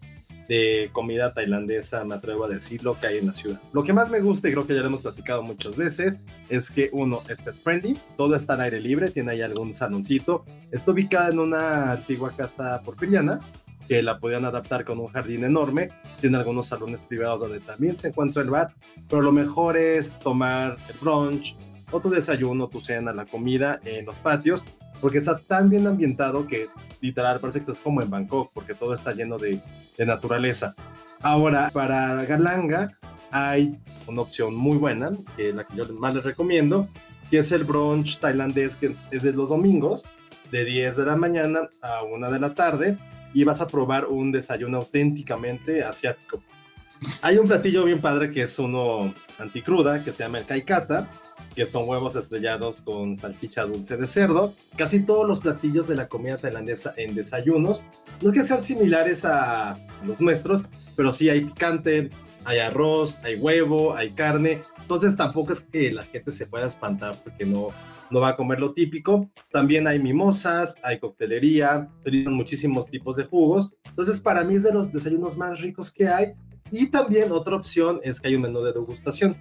de 0.48 0.90
comida 0.92 1.34
tailandesa, 1.34 2.04
me 2.04 2.14
atrevo 2.14 2.44
a 2.44 2.48
decirlo, 2.48 2.98
que 2.98 3.06
hay 3.06 3.18
en 3.18 3.26
la 3.26 3.34
ciudad. 3.34 3.60
Lo 3.72 3.84
que 3.84 3.92
más 3.92 4.10
me 4.10 4.20
gusta, 4.20 4.48
y 4.48 4.52
creo 4.52 4.66
que 4.66 4.74
ya 4.74 4.80
lo 4.80 4.88
hemos 4.88 5.02
platicado 5.02 5.42
muchas 5.42 5.76
veces, 5.76 6.18
es 6.48 6.70
que 6.70 6.88
uno 6.92 7.22
es 7.28 7.42
pet 7.42 7.54
friendly, 7.62 7.98
todo 8.16 8.34
está 8.34 8.54
al 8.54 8.62
aire 8.62 8.80
libre, 8.80 9.10
tiene 9.10 9.32
ahí 9.32 9.42
algún 9.42 9.74
saloncito, 9.74 10.44
está 10.72 10.92
ubicada 10.92 11.28
en 11.28 11.38
una 11.38 11.92
antigua 11.92 12.32
casa 12.34 12.80
porfiriana, 12.82 13.40
que 13.86 14.02
la 14.02 14.18
podían 14.18 14.44
adaptar 14.44 14.84
con 14.84 14.98
un 14.98 15.08
jardín 15.08 15.44
enorme, 15.44 15.90
tiene 16.20 16.38
algunos 16.38 16.68
salones 16.68 17.02
privados 17.02 17.40
donde 17.40 17.60
también 17.60 17.96
se 17.96 18.08
encuentra 18.08 18.42
el 18.42 18.50
bar, 18.50 18.74
pero 19.08 19.22
lo 19.22 19.32
mejor 19.32 19.76
es 19.76 20.18
tomar 20.18 20.76
el 20.88 20.96
brunch, 21.00 21.56
o 21.90 22.00
tu 22.00 22.10
desayuno, 22.10 22.68
tu 22.68 22.80
cena, 22.80 23.12
la 23.12 23.24
comida 23.24 23.80
en 23.84 24.04
los 24.04 24.18
patios, 24.18 24.64
porque 25.00 25.18
está 25.18 25.38
tan 25.38 25.70
bien 25.70 25.86
ambientado 25.86 26.46
que 26.46 26.68
literal 27.00 27.40
parece 27.40 27.58
que 27.58 27.62
estás 27.62 27.80
como 27.80 28.02
en 28.02 28.10
Bangkok, 28.10 28.50
porque 28.52 28.74
todo 28.74 28.94
está 28.94 29.12
lleno 29.12 29.38
de, 29.38 29.60
de 29.96 30.06
naturaleza. 30.06 30.74
Ahora, 31.20 31.70
para 31.72 32.24
Galanga 32.24 32.96
hay 33.30 33.78
una 34.06 34.22
opción 34.22 34.54
muy 34.54 34.78
buena, 34.78 35.10
que 35.36 35.52
la 35.52 35.64
que 35.64 35.76
yo 35.76 35.84
más 35.94 36.14
les 36.14 36.24
recomiendo, 36.24 36.88
que 37.30 37.38
es 37.38 37.52
el 37.52 37.64
brunch 37.64 38.18
tailandés, 38.18 38.76
que 38.76 38.94
es 39.10 39.22
de 39.22 39.32
los 39.32 39.48
domingos, 39.48 40.06
de 40.50 40.64
10 40.64 40.96
de 40.96 41.04
la 41.04 41.16
mañana 41.16 41.68
a 41.82 42.02
1 42.04 42.30
de 42.30 42.40
la 42.40 42.54
tarde, 42.54 42.96
y 43.34 43.44
vas 43.44 43.60
a 43.60 43.66
probar 43.66 44.06
un 44.06 44.32
desayuno 44.32 44.78
auténticamente 44.78 45.84
asiático. 45.84 46.42
Hay 47.22 47.38
un 47.38 47.46
platillo 47.46 47.84
bien 47.84 48.00
padre 48.00 48.30
que 48.30 48.42
es 48.42 48.58
uno 48.58 49.12
anticruda, 49.38 50.02
que 50.02 50.12
se 50.12 50.22
llama 50.22 50.38
el 50.38 50.46
kaikata, 50.46 51.08
que 51.58 51.66
son 51.66 51.88
huevos 51.88 52.14
estrellados 52.14 52.80
con 52.80 53.16
salchicha 53.16 53.64
dulce 53.64 53.96
de 53.96 54.06
cerdo. 54.06 54.54
Casi 54.76 55.00
todos 55.00 55.26
los 55.26 55.40
platillos 55.40 55.88
de 55.88 55.96
la 55.96 56.06
comida 56.06 56.36
tailandesa 56.36 56.94
en 56.96 57.16
desayunos, 57.16 57.82
no 58.22 58.30
que 58.30 58.44
sean 58.44 58.62
similares 58.62 59.24
a 59.24 59.76
los 60.06 60.20
nuestros, 60.20 60.62
pero 60.94 61.10
sí 61.10 61.28
hay 61.28 61.46
picante, 61.46 62.10
hay 62.44 62.60
arroz, 62.60 63.18
hay 63.24 63.34
huevo, 63.34 63.96
hay 63.96 64.10
carne. 64.10 64.62
Entonces 64.80 65.16
tampoco 65.16 65.52
es 65.52 65.60
que 65.60 65.90
la 65.90 66.04
gente 66.04 66.30
se 66.30 66.46
pueda 66.46 66.64
espantar 66.64 67.20
porque 67.24 67.44
no, 67.44 67.70
no 68.08 68.20
va 68.20 68.28
a 68.28 68.36
comer 68.36 68.60
lo 68.60 68.72
típico. 68.72 69.28
También 69.50 69.88
hay 69.88 69.98
mimosas, 69.98 70.76
hay 70.84 71.00
coctelería, 71.00 71.88
utilizan 72.02 72.34
muchísimos 72.34 72.86
tipos 72.86 73.16
de 73.16 73.24
jugos. 73.24 73.68
Entonces 73.84 74.20
para 74.20 74.44
mí 74.44 74.54
es 74.54 74.62
de 74.62 74.72
los 74.72 74.92
desayunos 74.92 75.36
más 75.36 75.60
ricos 75.60 75.90
que 75.90 76.06
hay. 76.06 76.34
Y 76.70 76.86
también 76.86 77.32
otra 77.32 77.56
opción 77.56 77.98
es 78.04 78.20
que 78.20 78.28
hay 78.28 78.36
un 78.36 78.42
menú 78.42 78.60
de 78.60 78.72
degustación, 78.72 79.36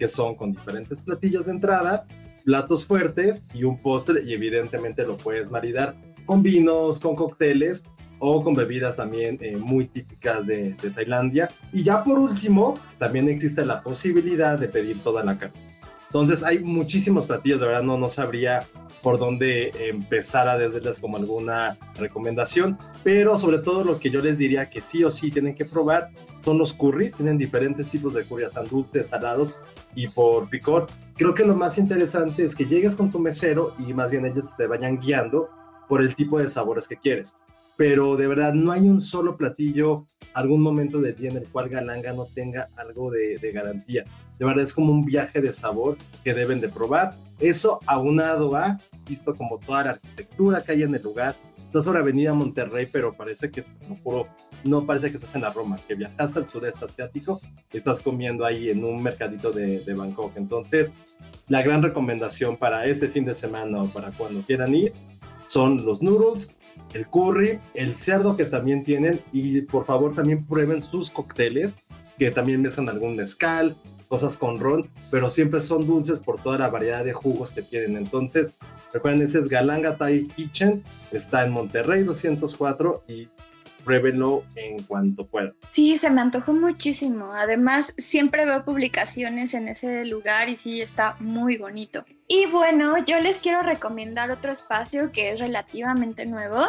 que 0.00 0.08
son 0.08 0.34
con 0.34 0.52
diferentes 0.52 0.98
platillos 0.98 1.44
de 1.46 1.52
entrada, 1.52 2.06
platos 2.44 2.86
fuertes 2.86 3.44
y 3.52 3.64
un 3.64 3.80
postre 3.80 4.22
y 4.24 4.32
evidentemente 4.32 5.04
lo 5.04 5.18
puedes 5.18 5.50
maridar 5.50 5.94
con 6.24 6.42
vinos, 6.42 6.98
con 6.98 7.14
cócteles 7.14 7.84
o 8.18 8.42
con 8.42 8.54
bebidas 8.54 8.96
también 8.96 9.38
eh, 9.42 9.56
muy 9.56 9.86
típicas 9.86 10.46
de, 10.46 10.74
Tailandia. 10.94 11.50
Y 11.70 11.82
ya 11.82 12.02
por 12.02 12.18
último, 12.18 12.74
también 12.98 13.28
existe 13.28 13.64
la 13.64 13.82
posibilidad 13.82 14.58
de 14.58 14.68
pedir 14.68 15.02
toda 15.02 15.22
la 15.22 15.38
carne. 15.38 15.78
Entonces 16.06 16.42
hay 16.42 16.58
muchísimos 16.60 17.26
platillos, 17.26 17.60
de 17.60 17.66
verdad 17.68 17.82
no, 17.82 17.96
no 17.96 18.08
sabría 18.08 18.66
por 19.02 19.18
dónde 19.18 19.72
empezar 19.88 20.48
a 20.48 20.58
desdeles 20.58 20.98
como 20.98 21.18
alguna 21.18 21.78
recomendación, 21.94 22.78
pero 23.04 23.36
sobre 23.36 23.58
todo 23.58 23.84
lo 23.84 24.00
que 24.00 24.10
yo 24.10 24.20
les 24.20 24.38
diría 24.38 24.70
que 24.70 24.80
sí 24.80 25.04
o 25.04 25.10
sí 25.10 25.30
tienen 25.30 25.54
que 25.54 25.64
probar 25.64 26.10
son 26.44 26.58
los 26.58 26.72
curries, 26.72 27.16
tienen 27.16 27.38
diferentes 27.38 27.90
tipos 27.90 28.14
de 28.14 28.24
curries, 28.24 28.48
están 28.48 28.68
dulces, 28.68 29.08
salados 29.08 29.56
y 29.94 30.08
por 30.08 30.48
picor. 30.48 30.86
Creo 31.16 31.34
que 31.34 31.44
lo 31.44 31.54
más 31.54 31.78
interesante 31.78 32.44
es 32.44 32.54
que 32.54 32.66
llegues 32.66 32.96
con 32.96 33.10
tu 33.10 33.18
mesero 33.18 33.74
y 33.78 33.92
más 33.94 34.10
bien 34.10 34.26
ellos 34.26 34.56
te 34.56 34.66
vayan 34.66 34.98
guiando 34.98 35.48
por 35.88 36.02
el 36.02 36.14
tipo 36.14 36.38
de 36.38 36.48
sabores 36.48 36.88
que 36.88 36.96
quieres 36.96 37.34
pero 37.80 38.18
de 38.18 38.26
verdad 38.26 38.52
no 38.52 38.72
hay 38.72 38.82
un 38.82 39.00
solo 39.00 39.38
platillo, 39.38 40.06
algún 40.34 40.60
momento 40.60 41.00
del 41.00 41.16
día 41.16 41.30
en 41.30 41.38
el 41.38 41.48
cual 41.48 41.70
Galanga 41.70 42.12
no 42.12 42.26
tenga 42.26 42.68
algo 42.76 43.10
de, 43.10 43.38
garantía. 43.54 44.04
De 44.38 44.44
verdad 44.44 44.64
es 44.64 44.74
como 44.74 44.92
un 44.92 45.06
viaje 45.06 45.40
de 45.40 45.50
sabor 45.50 45.96
que 46.22 46.34
deben 46.34 46.60
de 46.60 46.68
probar. 46.68 47.14
Eso 47.38 47.80
aunado 47.86 48.54
a, 48.54 48.78
visto 49.08 49.34
como 49.34 49.56
toda 49.60 49.84
la 49.84 49.90
arquitectura 49.92 50.62
que 50.62 50.72
hay 50.72 50.82
en 50.82 50.94
el 50.94 51.02
lugar. 51.02 51.36
Estás 51.70 51.84
sobre 51.84 52.00
Avenida 52.00 52.34
Monterrey, 52.34 52.88
pero 52.90 53.12
parece 53.12 53.48
que, 53.48 53.64
no 53.88 53.96
juro, 54.02 54.26
no 54.64 54.84
parece 54.86 55.08
que 55.08 55.18
estás 55.18 55.32
en 55.36 55.42
la 55.42 55.50
Roma, 55.50 55.78
que 55.86 55.94
viajaste 55.94 56.40
al 56.40 56.46
sudeste 56.46 56.84
asiático 56.84 57.40
y 57.72 57.76
estás 57.76 58.00
comiendo 58.00 58.44
ahí 58.44 58.70
en 58.70 58.82
un 58.82 59.00
mercadito 59.00 59.52
de, 59.52 59.78
de 59.78 59.94
Bangkok. 59.94 60.32
Entonces, 60.36 60.92
la 61.46 61.62
gran 61.62 61.80
recomendación 61.80 62.56
para 62.56 62.86
este 62.86 63.06
fin 63.06 63.24
de 63.24 63.34
semana 63.34 63.84
o 63.84 63.86
para 63.86 64.10
cuando 64.10 64.40
quieran 64.40 64.74
ir 64.74 64.92
son 65.46 65.86
los 65.86 66.02
noodles, 66.02 66.52
el 66.92 67.06
curry, 67.06 67.60
el 67.74 67.94
cerdo 67.94 68.36
que 68.36 68.46
también 68.46 68.82
tienen 68.82 69.20
y 69.30 69.60
por 69.60 69.84
favor 69.84 70.12
también 70.12 70.44
prueben 70.44 70.82
sus 70.82 71.08
cócteles 71.08 71.76
que 72.18 72.32
también 72.32 72.62
mezclan 72.62 72.88
algún 72.88 73.14
mezcal, 73.14 73.76
cosas 74.10 74.36
con 74.36 74.58
ron, 74.58 74.90
pero 75.10 75.30
siempre 75.30 75.60
son 75.60 75.86
dulces 75.86 76.20
por 76.20 76.42
toda 76.42 76.58
la 76.58 76.68
variedad 76.68 77.04
de 77.04 77.12
jugos 77.12 77.52
que 77.52 77.62
tienen. 77.62 77.96
Entonces, 77.96 78.50
recuerden, 78.92 79.22
este 79.22 79.38
es 79.38 79.48
Galanga 79.48 79.96
Thai 79.96 80.26
Kitchen, 80.26 80.82
está 81.12 81.44
en 81.44 81.52
Monterrey 81.52 82.02
204 82.02 83.04
y 83.06 83.28
pruébenlo 83.84 84.42
en 84.56 84.82
cuanto 84.82 85.26
puedan. 85.26 85.54
Sí, 85.68 85.96
se 85.96 86.10
me 86.10 86.20
antojó 86.20 86.52
muchísimo. 86.52 87.32
Además, 87.32 87.94
siempre 87.96 88.44
veo 88.44 88.64
publicaciones 88.64 89.54
en 89.54 89.68
ese 89.68 90.04
lugar 90.04 90.48
y 90.48 90.56
sí, 90.56 90.80
está 90.80 91.16
muy 91.20 91.56
bonito. 91.56 92.04
Y 92.26 92.46
bueno, 92.46 92.98
yo 93.04 93.20
les 93.20 93.38
quiero 93.38 93.62
recomendar 93.62 94.32
otro 94.32 94.50
espacio 94.50 95.12
que 95.12 95.30
es 95.30 95.38
relativamente 95.38 96.26
nuevo. 96.26 96.66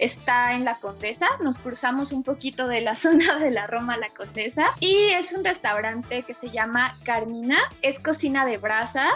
Está 0.00 0.54
en 0.54 0.64
La 0.64 0.76
Condesa, 0.76 1.28
nos 1.42 1.58
cruzamos 1.58 2.10
un 2.10 2.24
poquito 2.24 2.66
de 2.66 2.80
la 2.80 2.94
zona 2.96 3.38
de 3.38 3.50
la 3.50 3.66
Roma 3.66 3.94
a 3.94 3.98
La 3.98 4.08
Condesa 4.08 4.66
y 4.80 5.10
es 5.10 5.32
un 5.32 5.44
restaurante 5.44 6.22
que 6.22 6.34
se 6.34 6.50
llama 6.50 6.96
Carmina, 7.04 7.58
es 7.82 8.00
cocina 8.00 8.44
de 8.44 8.56
brasa 8.56 9.08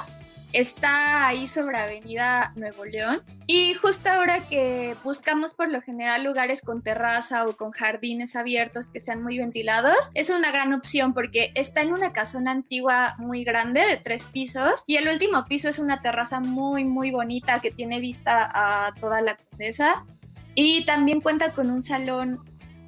está 0.55 1.27
ahí 1.27 1.49
sobre 1.49 1.79
Avenida 1.79 2.53
Nuevo 2.55 2.85
León. 2.85 3.23
Y 3.47 3.75
justo 3.75 4.09
ahora 4.09 4.41
que 4.49 4.97
buscamos 5.03 5.53
por 5.53 5.69
lo 5.69 5.83
general 5.83 6.23
lugares 6.23 6.63
con 6.63 6.81
terraza 6.81 7.45
o 7.47 7.57
con 7.57 7.73
jardines 7.73 8.37
abiertos 8.37 8.89
que 8.89 9.01
sean 9.01 9.23
muy 9.23 9.39
ventilados, 9.39 10.11
es 10.15 10.31
una 10.31 10.53
gran 10.53 10.73
opción 10.73 11.13
porque 11.13 11.51
está 11.57 11.83
en 11.83 11.93
una 11.93 12.13
casona 12.13 12.53
antigua 12.53 13.17
muy 13.19 13.43
grande 13.43 13.81
de 13.81 13.97
tres 13.97 14.25
pisos 14.25 14.85
y 14.87 14.97
el 14.97 15.09
último 15.09 15.45
piso 15.47 15.69
es 15.69 15.81
una 15.81 16.01
terraza 16.01 16.39
muy 16.41 16.85
muy 16.85 17.11
bonita 17.11 17.61
que 17.61 17.73
tiene 17.73 17.99
vista 17.99 18.49
a 18.55 18.95
toda 19.01 19.21
la 19.21 19.37
condesa 19.37 20.05
y 20.55 20.85
también 20.85 21.21
cuenta 21.21 21.53
con 21.53 21.71
un 21.71 21.83
salón 21.83 22.41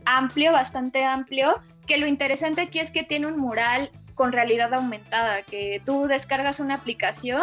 amplio, 0.04 0.52
bastante 0.52 1.04
amplio, 1.04 1.60
que 1.86 1.98
lo 1.98 2.06
interesante 2.06 2.62
aquí 2.62 2.78
es 2.78 2.90
que 2.90 3.02
tiene 3.02 3.26
un 3.26 3.38
mural 3.38 3.90
con 4.14 4.32
realidad 4.32 4.72
aumentada, 4.74 5.42
que 5.42 5.82
tú 5.84 6.06
descargas 6.06 6.60
una 6.60 6.74
aplicación 6.74 7.42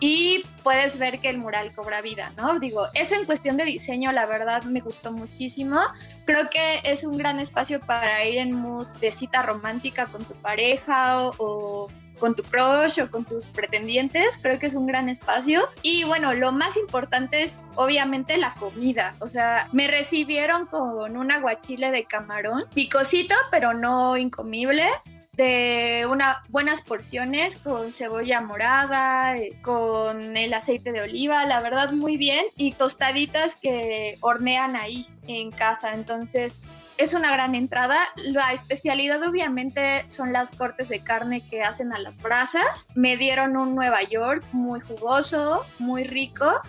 y 0.00 0.44
puedes 0.62 0.98
ver 0.98 1.18
que 1.20 1.28
el 1.28 1.38
mural 1.38 1.74
cobra 1.74 2.00
vida, 2.00 2.32
¿no? 2.36 2.60
Digo, 2.60 2.86
eso 2.94 3.16
en 3.16 3.24
cuestión 3.24 3.56
de 3.56 3.64
diseño, 3.64 4.12
la 4.12 4.26
verdad 4.26 4.62
me 4.62 4.80
gustó 4.80 5.12
muchísimo. 5.12 5.80
Creo 6.24 6.48
que 6.50 6.80
es 6.84 7.04
un 7.04 7.16
gran 7.16 7.40
espacio 7.40 7.80
para 7.80 8.24
ir 8.24 8.38
en 8.38 8.52
mood 8.52 8.86
de 9.00 9.10
cita 9.10 9.42
romántica 9.42 10.06
con 10.06 10.24
tu 10.24 10.34
pareja 10.34 11.22
o, 11.22 11.34
o 11.38 11.88
con 12.18 12.34
tu 12.34 12.42
crush 12.42 13.00
o 13.00 13.10
con 13.10 13.24
tus 13.24 13.46
pretendientes, 13.46 14.38
creo 14.40 14.58
que 14.58 14.66
es 14.66 14.74
un 14.74 14.86
gran 14.86 15.08
espacio. 15.08 15.68
Y 15.82 16.04
bueno, 16.04 16.34
lo 16.34 16.52
más 16.52 16.76
importante 16.76 17.42
es 17.42 17.58
obviamente 17.74 18.36
la 18.36 18.54
comida, 18.54 19.14
o 19.20 19.28
sea, 19.28 19.68
me 19.72 19.86
recibieron 19.88 20.66
con 20.66 21.16
un 21.16 21.30
aguachile 21.30 21.90
de 21.90 22.04
camarón, 22.04 22.64
picosito, 22.74 23.34
pero 23.50 23.74
no 23.74 24.16
incomible 24.16 24.84
de 25.38 26.04
unas 26.10 26.38
buenas 26.48 26.82
porciones 26.82 27.58
con 27.58 27.92
cebolla 27.92 28.40
morada, 28.40 29.36
eh, 29.36 29.56
con 29.62 30.36
el 30.36 30.52
aceite 30.52 30.90
de 30.90 31.02
oliva, 31.02 31.46
la 31.46 31.60
verdad 31.60 31.92
muy 31.92 32.16
bien, 32.16 32.44
y 32.56 32.72
tostaditas 32.72 33.54
que 33.54 34.18
hornean 34.20 34.74
ahí 34.74 35.06
en 35.28 35.52
casa. 35.52 35.94
Entonces 35.94 36.58
es 36.98 37.14
una 37.14 37.32
gran 37.32 37.54
entrada. 37.54 37.96
La 38.16 38.52
especialidad 38.52 39.22
obviamente 39.22 40.04
son 40.08 40.32
las 40.32 40.50
cortes 40.50 40.88
de 40.88 41.00
carne 41.00 41.40
que 41.48 41.62
hacen 41.62 41.92
a 41.92 41.98
las 41.98 42.18
brasas. 42.18 42.88
Me 42.94 43.16
dieron 43.16 43.56
un 43.56 43.74
Nueva 43.74 44.02
York 44.02 44.44
muy 44.52 44.80
jugoso, 44.80 45.64
muy 45.78 46.04
rico 46.04 46.60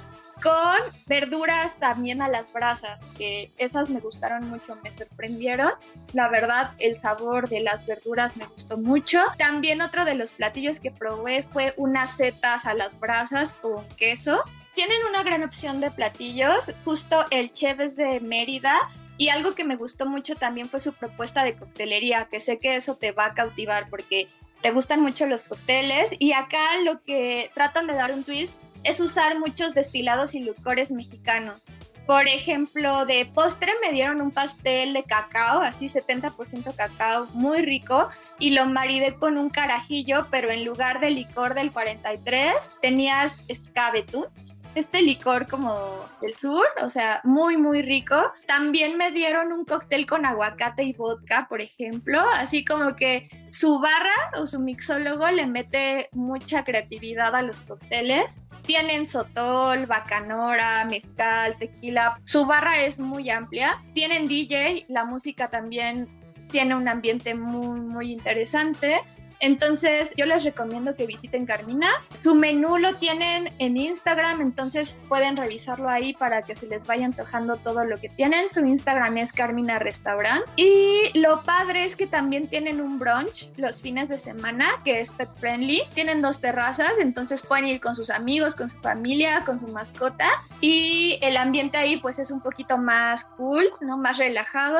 con 0.42 0.78
verduras 1.08 1.80
también 1.80 2.22
a 2.22 2.30
las 2.30 2.52
brasas, 2.52 3.00
que 3.18 3.52
esas 3.58 3.90
me 3.90 4.00
gustaron 4.00 4.50
mucho, 4.50 4.78
me 4.84 4.92
sorprendieron. 4.92 5.72
La 6.14 6.30
verdad, 6.30 6.72
el 6.80 6.98
sabor 6.98 7.50
de 7.50 7.60
las 7.60 7.86
verduras 7.86 8.38
me 8.38 8.46
gustó 8.46 8.78
mucho. 8.78 9.20
También 9.38 9.82
otro 9.82 10.06
de 10.06 10.16
los 10.16 10.32
platillos 10.32 10.80
que 10.80 10.92
probé 10.92 11.44
fue 11.44 11.74
unas 11.78 12.16
setas 12.16 12.66
a 12.66 12.74
las 12.74 13.00
brasas 13.00 13.54
con 13.54 13.86
queso. 13.98 14.42
Tienen 14.76 15.00
una 15.10 15.24
gran 15.24 15.44
opción 15.44 15.82
de 15.82 15.92
platillos, 15.92 16.74
justo 16.86 17.26
el 17.32 17.52
chef 17.52 17.80
es 17.82 17.96
de 17.98 18.20
Mérida, 18.22 18.76
y 19.20 19.30
algo 19.30 19.54
que 19.54 19.66
me 19.66 19.76
gustó 19.76 20.08
mucho 20.08 20.36
también 20.36 20.70
fue 20.70 20.80
su 20.80 20.94
propuesta 20.94 21.44
de 21.44 21.56
coctelería, 21.56 22.30
que 22.32 22.40
sé 22.40 22.58
que 22.58 22.78
eso 22.78 22.96
te 22.96 23.12
va 23.12 23.26
a 23.26 23.34
cautivar 23.34 23.90
porque 23.90 24.30
te 24.62 24.72
gustan 24.72 25.02
mucho 25.02 25.28
los 25.28 25.44
cócteles 25.44 26.10
y 26.20 26.32
acá 26.32 26.78
lo 26.86 27.04
que 27.04 27.52
tratan 27.54 27.86
de 27.86 27.94
dar 27.94 28.14
un 28.14 28.24
twist 28.24 28.56
es 28.84 29.02
usar 29.02 29.38
muchos 29.38 29.76
destilados 29.76 30.34
y 30.36 30.40
licores 30.40 30.92
mexicanos. 30.92 31.60
Por 32.08 32.28
ejemplo, 32.28 33.06
de 33.06 33.26
postre 33.26 33.74
me 33.82 33.92
dieron 33.92 34.22
un 34.22 34.32
pastel 34.32 34.94
de 34.94 35.04
cacao, 35.04 35.62
así 35.62 35.88
70% 35.88 36.74
cacao, 36.74 37.28
muy 37.34 37.62
rico, 37.62 38.08
y 38.40 38.52
lo 38.52 38.66
maridé 38.66 39.16
con 39.16 39.38
un 39.38 39.50
carajillo, 39.50 40.28
pero 40.32 40.50
en 40.50 40.64
lugar 40.64 41.02
de 41.02 41.12
licor 41.12 41.56
del 41.56 41.72
43 41.72 42.72
tenías 42.82 43.44
escabetún, 43.50 44.26
este 44.80 45.02
licor 45.02 45.48
como 45.48 46.06
del 46.22 46.36
sur, 46.36 46.66
o 46.82 46.90
sea, 46.90 47.22
muy, 47.24 47.58
muy 47.58 47.82
rico. 47.82 48.16
También 48.48 48.98
me 48.98 49.12
dieron 49.12 49.52
un 49.52 49.66
cóctel 49.66 50.08
con 50.08 50.26
aguacate 50.26 50.84
y 50.84 50.94
vodka, 50.94 51.48
por 51.50 51.62
ejemplo, 51.62 52.22
así 52.34 52.66
como 52.66 52.96
que 52.96 53.30
su 53.52 53.80
barra 53.80 54.40
o 54.40 54.48
su 54.48 54.60
mixólogo 54.60 55.30
le 55.30 55.48
mete 55.48 56.10
mucha 56.12 56.64
creatividad 56.64 57.36
a 57.36 57.42
los 57.42 57.62
cócteles. 57.62 58.38
Tienen 58.66 59.08
sotol, 59.08 59.86
bacanora, 59.86 60.86
mezcal, 60.86 61.58
tequila. 61.58 62.20
Su 62.24 62.46
barra 62.46 62.82
es 62.82 63.00
muy 63.00 63.30
amplia. 63.30 63.82
Tienen 63.94 64.28
DJ, 64.28 64.86
la 64.90 65.06
música 65.06 65.50
también 65.50 66.08
tiene 66.52 66.76
un 66.76 66.88
ambiente 66.88 67.34
muy, 67.34 67.80
muy 67.80 68.12
interesante. 68.12 69.02
Entonces, 69.40 70.14
yo 70.18 70.26
les 70.26 70.44
recomiendo 70.44 70.96
que 70.96 71.06
visiten 71.06 71.46
Carmina. 71.46 71.88
Su 72.14 72.36
menú 72.36 72.78
lo 72.78 72.96
tienen 72.96 73.52
en 73.60 73.78
Instagram, 73.78 74.42
entonces 74.42 75.00
pueden 75.08 75.38
revisarlo 75.38 75.90
ahí 75.90 76.14
para 76.14 76.42
que 76.42 76.56
se 76.56 76.68
les 76.68 76.86
vaya 76.86 77.06
antojando 77.06 77.58
todo 77.58 77.86
lo 77.86 78.00
que 78.00 78.10
tienen. 78.10 78.50
Su 78.50 78.66
Instagram 78.66 79.18
es 79.18 79.34
Carmina 79.34 79.80
Restaurant. 79.80 80.44
Y 80.56 81.18
lo 81.18 81.44
padre 81.44 81.86
es 81.86 81.96
que 81.96 82.08
también 82.08 82.48
tienen 82.48 82.82
un 82.82 83.00
brunch 83.00 83.50
los 83.58 83.82
fines 83.82 84.10
de 84.10 84.18
semana 84.18 84.68
que 84.84 85.00
es 85.00 85.12
pet 85.12 85.30
friendly. 85.38 85.82
Tienen 85.94 86.22
dos 86.22 86.42
terrazas, 86.42 87.00
entonces 87.00 87.42
pueden 87.42 87.68
ir 87.68 87.80
con 87.82 87.96
sus 87.96 88.10
amigos, 88.10 88.56
con 88.56 88.70
su 88.70 88.78
familia, 88.80 89.46
con 89.46 89.60
su 89.60 89.68
mascota. 89.68 90.30
Y 90.62 91.20
el 91.22 91.38
ambiente 91.38 91.78
ahí 91.78 91.98
pues 91.98 92.20
es 92.20 92.32
un 92.32 92.42
poquito 92.42 92.78
más 92.78 93.26
cool, 93.38 93.66
¿no? 93.82 93.98
Más 93.98 94.18
relajado. 94.18 94.80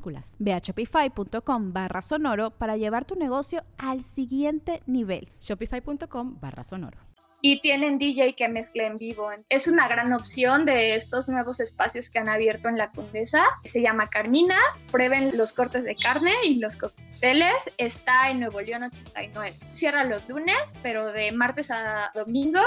Ve 0.39 0.53
a 0.53 0.59
shopify.com 0.59 1.73
barra 1.73 2.01
sonoro 2.01 2.51
para 2.51 2.77
llevar 2.77 3.05
tu 3.05 3.15
negocio 3.15 3.63
al 3.77 4.01
siguiente 4.01 4.81
nivel. 4.85 5.29
Shopify.com 5.39 6.39
barra 6.39 6.63
sonoro. 6.63 6.97
Y 7.43 7.59
tienen 7.61 7.97
DJ 7.97 8.35
que 8.35 8.47
mezcla 8.49 8.85
en 8.85 8.99
vivo. 8.99 9.29
Es 9.49 9.67
una 9.67 9.87
gran 9.87 10.13
opción 10.13 10.63
de 10.63 10.93
estos 10.93 11.27
nuevos 11.27 11.59
espacios 11.59 12.11
que 12.11 12.19
han 12.19 12.29
abierto 12.29 12.69
en 12.69 12.77
la 12.77 12.91
Condesa. 12.91 13.43
Se 13.63 13.81
llama 13.81 14.11
Carmina. 14.11 14.57
Prueben 14.91 15.35
los 15.35 15.51
cortes 15.51 15.83
de 15.83 15.95
carne 15.95 16.33
y 16.43 16.59
los 16.59 16.77
cócteles. 16.77 17.73
Está 17.79 18.29
en 18.29 18.41
Nuevo 18.41 18.61
León 18.61 18.83
89. 18.83 19.57
Cierra 19.71 20.03
los 20.03 20.29
lunes, 20.29 20.77
pero 20.83 21.11
de 21.11 21.31
martes 21.31 21.71
a 21.71 22.11
domingo 22.13 22.61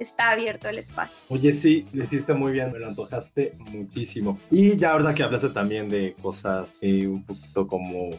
está 0.00 0.30
abierto 0.30 0.68
el 0.68 0.78
espacio. 0.78 1.16
Oye, 1.28 1.52
sí, 1.52 1.86
le 1.92 2.04
hiciste 2.04 2.34
muy 2.34 2.52
bien, 2.52 2.72
me 2.72 2.78
lo 2.78 2.88
antojaste 2.88 3.56
muchísimo. 3.70 4.38
Y 4.50 4.76
ya 4.76 4.92
ahora 4.92 5.14
que 5.14 5.22
hablaste 5.22 5.50
también 5.50 5.88
de 5.88 6.16
cosas 6.20 6.76
eh, 6.80 7.06
un 7.06 7.22
poquito 7.22 7.66
como 7.68 8.10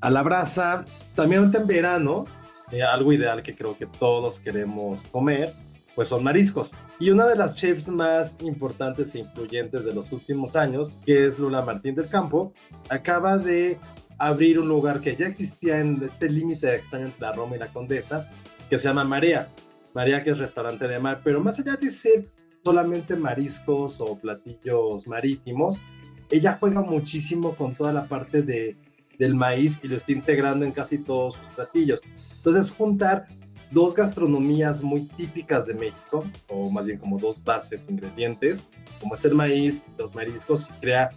a 0.00 0.10
la 0.10 0.22
brasa, 0.22 0.84
también 1.14 1.50
en 1.54 1.66
verano, 1.66 2.24
eh, 2.72 2.82
algo 2.82 3.12
ideal 3.12 3.42
que 3.42 3.54
creo 3.54 3.76
que 3.76 3.86
todos 3.86 4.40
queremos 4.40 5.02
comer, 5.12 5.52
pues 5.94 6.08
son 6.08 6.24
mariscos. 6.24 6.72
Y 6.98 7.10
una 7.10 7.26
de 7.26 7.36
las 7.36 7.54
chefs 7.54 7.88
más 7.88 8.36
importantes 8.40 9.14
e 9.14 9.20
influyentes 9.20 9.84
de 9.84 9.94
los 9.94 10.10
últimos 10.12 10.56
años, 10.56 10.94
que 11.04 11.26
es 11.26 11.38
Lula 11.38 11.62
Martín 11.62 11.94
del 11.94 12.08
Campo, 12.08 12.52
acaba 12.88 13.38
de 13.38 13.78
abrir 14.18 14.58
un 14.58 14.68
lugar 14.68 15.00
que 15.00 15.14
ya 15.14 15.26
existía 15.26 15.78
en 15.78 16.02
este 16.02 16.28
límite 16.30 16.74
está 16.76 17.00
entre 17.00 17.20
la 17.20 17.32
Roma 17.32 17.56
y 17.56 17.58
la 17.58 17.68
Condesa, 17.68 18.30
que 18.68 18.78
se 18.78 18.88
llama 18.88 19.04
Marea. 19.04 19.48
María 19.96 20.22
que 20.22 20.28
es 20.28 20.36
restaurante 20.36 20.86
de 20.86 20.98
mar, 20.98 21.22
pero 21.24 21.40
más 21.40 21.58
allá 21.58 21.74
de 21.74 21.88
ser 21.88 22.28
solamente 22.62 23.16
mariscos 23.16 23.96
o 23.98 24.18
platillos 24.18 25.06
marítimos, 25.06 25.80
ella 26.28 26.58
juega 26.60 26.82
muchísimo 26.82 27.56
con 27.56 27.74
toda 27.74 27.94
la 27.94 28.04
parte 28.04 28.42
de, 28.42 28.76
del 29.18 29.34
maíz 29.34 29.80
y 29.82 29.88
lo 29.88 29.96
está 29.96 30.12
integrando 30.12 30.66
en 30.66 30.72
casi 30.72 30.98
todos 30.98 31.36
sus 31.36 31.46
platillos. 31.54 32.02
Entonces, 32.36 32.72
juntar 32.72 33.26
dos 33.70 33.96
gastronomías 33.96 34.82
muy 34.82 35.06
típicas 35.06 35.66
de 35.66 35.72
México, 35.72 36.26
o 36.48 36.68
más 36.68 36.84
bien 36.84 36.98
como 36.98 37.18
dos 37.18 37.42
bases, 37.42 37.86
ingredientes, 37.88 38.68
como 39.00 39.14
es 39.14 39.24
el 39.24 39.34
maíz, 39.34 39.86
los 39.96 40.14
mariscos, 40.14 40.68
crea 40.78 41.08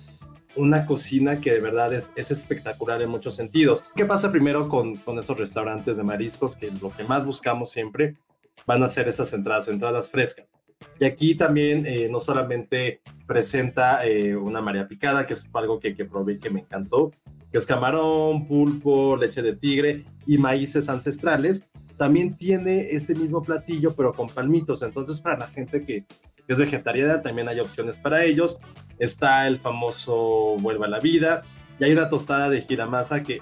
una 0.56 0.86
cocina 0.86 1.42
que 1.42 1.52
de 1.52 1.60
verdad 1.60 1.94
es, 1.94 2.14
es 2.16 2.32
espectacular 2.32 3.02
en 3.02 3.10
muchos 3.10 3.36
sentidos. 3.36 3.84
¿Qué 3.94 4.06
pasa 4.06 4.32
primero 4.32 4.70
con, 4.70 4.96
con 4.96 5.20
esos 5.20 5.38
restaurantes 5.38 5.98
de 5.98 6.04
mariscos? 6.04 6.56
Que 6.56 6.72
lo 6.82 6.92
que 6.92 7.04
más 7.04 7.26
buscamos 7.26 7.72
siempre 7.72 8.16
van 8.66 8.84
a 8.84 8.88
ser 8.88 9.08
esas 9.08 9.32
entradas, 9.34 9.68
entradas 9.68 10.10
frescas. 10.10 10.54
Y 11.00 11.06
aquí 11.06 11.36
también 11.36 11.86
eh, 11.86 12.08
no 12.10 12.20
solamente 12.20 13.02
presenta 13.28 14.06
eh, 14.06 14.36
una 14.36 14.62
María 14.62 14.88
Picada, 14.88 15.26
que 15.26 15.34
es 15.34 15.48
algo 15.54 15.80
que, 15.80 15.96
que 15.96 16.06
probé 16.06 16.38
que 16.38 16.50
me 16.50 16.62
encantó, 16.62 17.12
que 17.52 17.58
es 17.58 17.66
camarón, 17.66 18.48
pulpo, 18.48 19.18
leche 19.18 19.42
de 19.42 19.56
tigre 19.56 20.06
y 20.26 20.38
maíces 20.38 20.90
ancestrales, 20.90 21.66
también 22.00 22.38
tiene 22.38 22.92
este 22.92 23.14
mismo 23.14 23.44
platillo, 23.44 23.94
pero 23.94 24.14
con 24.14 24.30
palmitos. 24.30 24.82
Entonces, 24.84 25.22
para 25.22 25.38
la 25.38 25.48
gente 25.48 25.84
que, 25.84 26.06
es 26.48 26.58
vegetariana, 26.58 27.22
también 27.22 27.48
hay 27.48 27.60
opciones 27.60 28.00
para 28.00 28.24
ellos. 28.24 28.58
Está 28.98 29.46
el 29.46 29.60
famoso 29.60 30.56
Vuelva 30.60 30.88
a 30.88 30.90
la 30.90 31.00
Vida, 31.00 31.44
y 31.80 31.84
hay 31.84 31.92
una 31.92 32.10
tostada 32.10 32.50
de 32.50 32.62
giramasa 32.62 33.22
que 33.22 33.42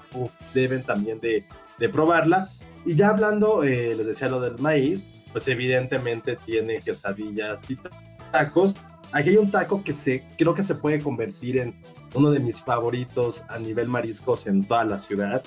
deben 0.52 0.82
también 0.82 1.20
de, 1.20 1.46
de 1.78 1.88
probarla. 1.88 2.50
Y 2.88 2.94
ya 2.94 3.10
hablando, 3.10 3.64
eh, 3.64 3.94
les 3.94 4.06
decía 4.06 4.30
lo 4.30 4.40
del 4.40 4.58
maíz, 4.60 5.06
pues 5.32 5.46
evidentemente 5.48 6.38
tiene 6.46 6.80
quesadillas 6.80 7.70
y 7.70 7.78
tacos. 8.32 8.74
Aquí 9.12 9.28
hay 9.28 9.36
un 9.36 9.50
taco 9.50 9.84
que 9.84 9.92
se, 9.92 10.24
creo 10.38 10.54
que 10.54 10.62
se 10.62 10.74
puede 10.74 11.02
convertir 11.02 11.58
en 11.58 11.74
uno 12.14 12.30
de 12.30 12.40
mis 12.40 12.62
favoritos 12.62 13.44
a 13.50 13.58
nivel 13.58 13.88
mariscos 13.88 14.46
en 14.46 14.66
toda 14.66 14.84
la 14.84 14.98
ciudad, 14.98 15.42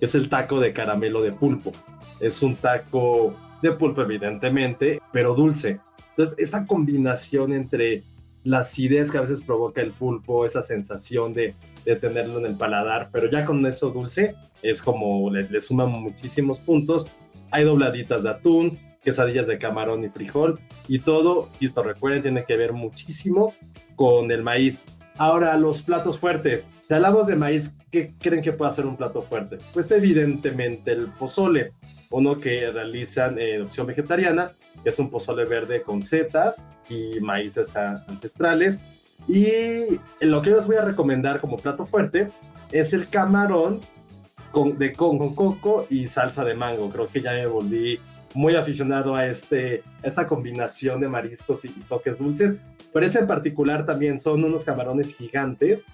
es 0.00 0.14
el 0.14 0.28
taco 0.28 0.60
de 0.60 0.72
caramelo 0.72 1.20
de 1.20 1.32
pulpo. 1.32 1.72
Es 2.20 2.44
un 2.44 2.54
taco 2.54 3.34
de 3.60 3.72
pulpo, 3.72 4.02
evidentemente, 4.02 5.02
pero 5.12 5.34
dulce. 5.34 5.80
Entonces, 6.10 6.36
esa 6.38 6.64
combinación 6.64 7.52
entre 7.52 8.04
la 8.44 8.58
acidez 8.58 9.10
que 9.10 9.18
a 9.18 9.22
veces 9.22 9.42
provoca 9.42 9.80
el 9.80 9.90
pulpo, 9.90 10.44
esa 10.44 10.62
sensación 10.62 11.34
de, 11.34 11.56
de 11.84 11.96
tenerlo 11.96 12.38
en 12.38 12.46
el 12.46 12.56
paladar, 12.56 13.10
pero 13.12 13.30
ya 13.30 13.44
con 13.44 13.64
eso 13.66 13.90
dulce, 13.90 14.34
es 14.62 14.82
como 14.82 15.30
le, 15.30 15.60
suman 15.60 15.90
muchísimos 15.90 16.60
puntos. 16.60 17.10
Hay 17.50 17.64
dobladitas 17.64 18.22
de 18.22 18.30
atún, 18.30 18.78
quesadillas 19.02 19.46
de 19.46 19.58
camarón 19.58 20.04
y 20.04 20.08
frijol 20.08 20.58
y 20.88 21.00
todo, 21.00 21.50
y 21.60 21.66
esto 21.66 21.82
recuerden, 21.82 22.22
tiene 22.22 22.44
que 22.44 22.56
ver 22.56 22.72
muchísimo 22.72 23.54
con 23.96 24.30
el 24.30 24.42
maíz. 24.42 24.82
Ahora, 25.16 25.56
los 25.56 25.82
platos 25.82 26.18
fuertes. 26.18 26.66
Si 26.88 26.94
hablamos 26.94 27.28
de 27.28 27.36
maíz, 27.36 27.76
¿qué 27.90 28.14
creen 28.18 28.42
que 28.42 28.52
puede 28.52 28.72
ser 28.72 28.86
un 28.86 28.96
plato 28.96 29.22
fuerte? 29.22 29.58
Pues 29.72 29.90
evidentemente 29.90 30.92
el 30.92 31.08
pozole, 31.12 31.72
uno 32.10 32.38
que 32.38 32.70
realizan 32.70 33.38
en 33.38 33.62
opción 33.62 33.86
vegetariana, 33.86 34.52
que 34.82 34.90
es 34.90 34.98
un 34.98 35.10
pozole 35.10 35.44
verde 35.44 35.82
con 35.82 36.02
setas 36.02 36.60
y 36.88 37.20
maíces 37.20 37.76
ancestrales. 37.76 38.82
Y 39.26 40.00
lo 40.20 40.42
que 40.42 40.50
les 40.50 40.66
voy 40.66 40.76
a 40.76 40.82
recomendar 40.82 41.40
como 41.40 41.56
plato 41.56 41.86
fuerte 41.86 42.30
es 42.72 42.92
el 42.92 43.08
camarón 43.08 43.80
con, 44.50 44.78
de 44.78 44.92
con, 44.92 45.34
coco 45.34 45.86
y 45.88 46.08
salsa 46.08 46.44
de 46.44 46.54
mango. 46.54 46.90
Creo 46.90 47.08
que 47.08 47.20
ya 47.20 47.32
me 47.32 47.46
volví 47.46 47.98
muy 48.34 48.56
aficionado 48.56 49.14
a 49.14 49.26
este, 49.26 49.82
esta 50.02 50.26
combinación 50.26 51.00
de 51.00 51.08
mariscos 51.08 51.64
y, 51.64 51.68
toques 51.68 52.18
dulces. 52.18 52.56
Pero 52.92 53.06
ese 53.06 53.20
en 53.20 53.26
particular 53.26 53.86
también 53.86 54.18
son 54.18 54.44
unos 54.44 54.64
camarones 54.64 55.16
gigantes. 55.16 55.84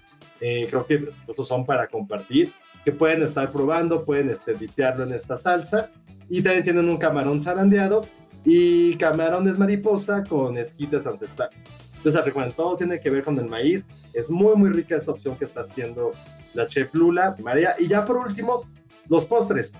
Eh, 0.40 0.66
creo 0.68 0.86
que 0.86 1.08
esos 1.28 1.46
son 1.46 1.64
para 1.64 1.86
compartir, 1.86 2.52
que 2.84 2.92
pueden 2.92 3.22
estar 3.22 3.50
probando, 3.52 4.04
pueden 4.04 4.30
este, 4.30 4.52
en 4.52 5.12
esta 5.12 5.36
salsa. 5.36 5.90
Y 6.28 6.42
también 6.42 6.64
tienen 6.64 6.88
un 6.88 6.96
camarón 6.96 7.40
zarandeado 7.40 8.06
y 8.44 8.96
camarones 8.96 9.58
mariposa 9.58 10.24
con 10.24 10.56
esquites 10.56 11.06
ancestrales. 11.06 11.58
Entonces, 12.00 12.24
recuerden, 12.24 12.54
todo 12.54 12.76
tiene 12.76 12.98
que 12.98 13.10
ver 13.10 13.22
con 13.22 13.38
el 13.38 13.44
maíz. 13.44 13.86
Es 14.14 14.30
muy, 14.30 14.56
muy 14.56 14.70
rica 14.70 14.96
esta 14.96 15.12
opción 15.12 15.36
que 15.36 15.44
está 15.44 15.60
haciendo 15.60 16.12
la 16.54 16.66
chef 16.66 16.94
Lula, 16.94 17.36
María. 17.42 17.74
Y 17.78 17.88
ya 17.88 18.06
por 18.06 18.16
último, 18.16 18.64
los 19.06 19.26
postres. 19.26 19.74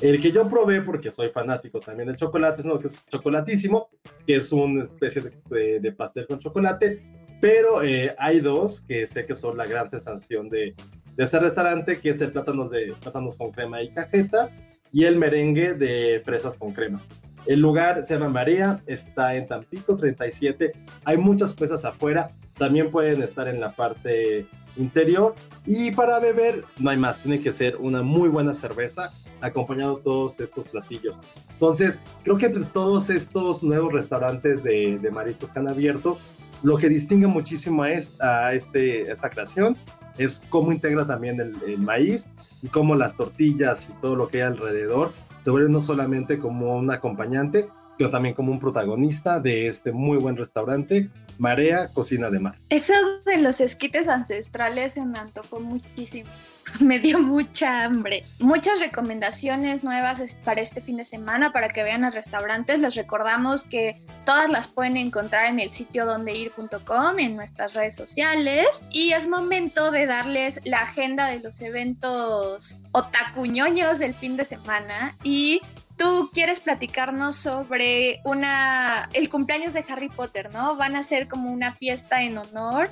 El 0.00 0.22
que 0.22 0.32
yo 0.32 0.48
probé, 0.48 0.80
porque 0.80 1.10
soy 1.10 1.28
fanático 1.28 1.80
también 1.80 2.06
del 2.06 2.16
chocolate, 2.16 2.60
es 2.60 2.66
uno 2.66 2.78
que 2.78 2.86
es 2.86 3.04
chocolatísimo, 3.06 3.90
que 4.26 4.36
es 4.36 4.50
una 4.52 4.84
especie 4.84 5.22
de, 5.50 5.92
pastel 5.92 6.26
con 6.26 6.38
chocolate, 6.38 7.02
pero 7.42 7.82
eh, 7.82 8.14
hay 8.16 8.40
dos 8.40 8.80
que 8.80 9.06
sé 9.06 9.26
que 9.26 9.34
son 9.34 9.56
la 9.56 9.66
gran 9.66 9.90
sensación 9.90 10.48
de, 10.48 10.74
de 11.14 11.24
este 11.24 11.40
restaurante, 11.40 12.00
que 12.00 12.10
es 12.10 12.20
el 12.20 12.30
plátanos, 12.30 12.70
de, 12.70 12.94
plátanos 13.02 13.36
con 13.36 13.50
crema 13.50 13.82
y 13.82 13.90
cajeta 13.90 14.50
y 14.92 15.04
el 15.04 15.16
merengue 15.16 15.74
de 15.74 16.22
fresas 16.24 16.56
con 16.56 16.72
crema. 16.72 17.02
El 17.48 17.60
lugar 17.60 18.04
se 18.04 18.12
llama 18.12 18.28
María, 18.28 18.82
está 18.86 19.34
en 19.34 19.48
Tampico 19.48 19.96
37, 19.96 20.70
hay 21.06 21.16
muchas 21.16 21.54
presas 21.54 21.82
afuera, 21.86 22.30
también 22.58 22.90
pueden 22.90 23.22
estar 23.22 23.48
en 23.48 23.58
la 23.58 23.70
parte 23.70 24.46
interior. 24.76 25.34
Y 25.64 25.90
para 25.92 26.18
beber 26.18 26.64
no 26.78 26.90
hay 26.90 26.98
más, 26.98 27.22
tiene 27.22 27.40
que 27.40 27.50
ser 27.50 27.76
una 27.76 28.02
muy 28.02 28.28
buena 28.28 28.52
cerveza 28.52 29.14
acompañado 29.40 29.96
todos 29.96 30.38
estos 30.40 30.68
platillos. 30.68 31.18
Entonces, 31.52 31.98
creo 32.22 32.36
que 32.36 32.44
entre 32.44 32.64
todos 32.64 33.08
estos 33.08 33.62
nuevos 33.62 33.94
restaurantes 33.94 34.62
de, 34.62 34.98
de 34.98 35.10
mariscos 35.10 35.50
que 35.50 35.58
han 35.58 35.68
abierto, 35.68 36.18
lo 36.62 36.76
que 36.76 36.90
distingue 36.90 37.28
muchísimo 37.28 37.82
a, 37.82 38.52
este, 38.52 39.10
esta 39.10 39.30
creación 39.30 39.74
es 40.18 40.42
cómo 40.50 40.70
integra 40.70 41.06
también 41.06 41.40
el, 41.40 41.78
maíz 41.78 42.28
y 42.60 42.68
cómo 42.68 42.94
las 42.94 43.16
tortillas 43.16 43.88
y 43.88 44.00
todo 44.02 44.16
lo 44.16 44.28
que 44.28 44.42
hay 44.42 44.48
alrededor 44.48 45.12
vuelven 45.50 45.72
no 45.72 45.80
solamente 45.80 46.38
como 46.38 46.76
un 46.76 46.90
acompañante, 46.90 47.70
sino 47.98 48.10
también 48.10 48.34
como 48.34 48.52
un 48.52 48.60
protagonista 48.60 49.40
de 49.40 49.66
este 49.66 49.92
muy 49.92 50.16
buen 50.18 50.36
restaurante, 50.36 51.10
Marea 51.36 51.88
Cocina 51.88 52.30
de 52.30 52.38
Mar. 52.38 52.54
Eso 52.70 52.94
de 53.26 53.38
los 53.38 53.60
esquites 53.60 54.08
ancestrales 54.08 54.92
se 54.94 55.04
me 55.04 55.18
antojó 55.18 55.60
muchísimo. 55.60 56.30
Me 56.80 56.98
dio 56.98 57.18
mucha 57.18 57.84
hambre. 57.84 58.24
Muchas 58.38 58.80
recomendaciones 58.80 59.82
nuevas 59.82 60.22
para 60.44 60.60
este 60.60 60.80
fin 60.80 60.98
de 60.98 61.04
semana 61.04 61.52
para 61.52 61.68
que 61.68 61.82
vean 61.82 62.02
los 62.02 62.14
restaurantes. 62.14 62.80
Les 62.80 62.94
recordamos 62.94 63.64
que 63.64 64.02
todas 64.24 64.50
las 64.50 64.68
pueden 64.68 64.96
encontrar 64.96 65.46
en 65.46 65.60
el 65.60 65.72
sitio 65.72 66.04
dondeir.com, 66.04 67.18
en 67.18 67.36
nuestras 67.36 67.74
redes 67.74 67.94
sociales. 67.94 68.82
Y 68.90 69.12
es 69.12 69.28
momento 69.28 69.90
de 69.90 70.06
darles 70.06 70.60
la 70.64 70.80
agenda 70.80 71.26
de 71.26 71.40
los 71.40 71.60
eventos 71.60 72.80
otacuñoños 72.92 73.98
del 73.98 74.14
fin 74.14 74.36
de 74.36 74.44
semana. 74.44 75.16
Y 75.22 75.62
tú 75.98 76.30
quieres 76.32 76.60
platicarnos 76.60 77.36
sobre 77.36 78.20
una 78.24 79.08
el 79.12 79.28
cumpleaños 79.28 79.74
de 79.74 79.84
Harry 79.88 80.08
Potter, 80.08 80.50
¿no? 80.52 80.76
Van 80.76 80.96
a 80.96 81.02
ser 81.02 81.28
como 81.28 81.50
una 81.50 81.72
fiesta 81.72 82.22
en 82.22 82.38
honor 82.38 82.88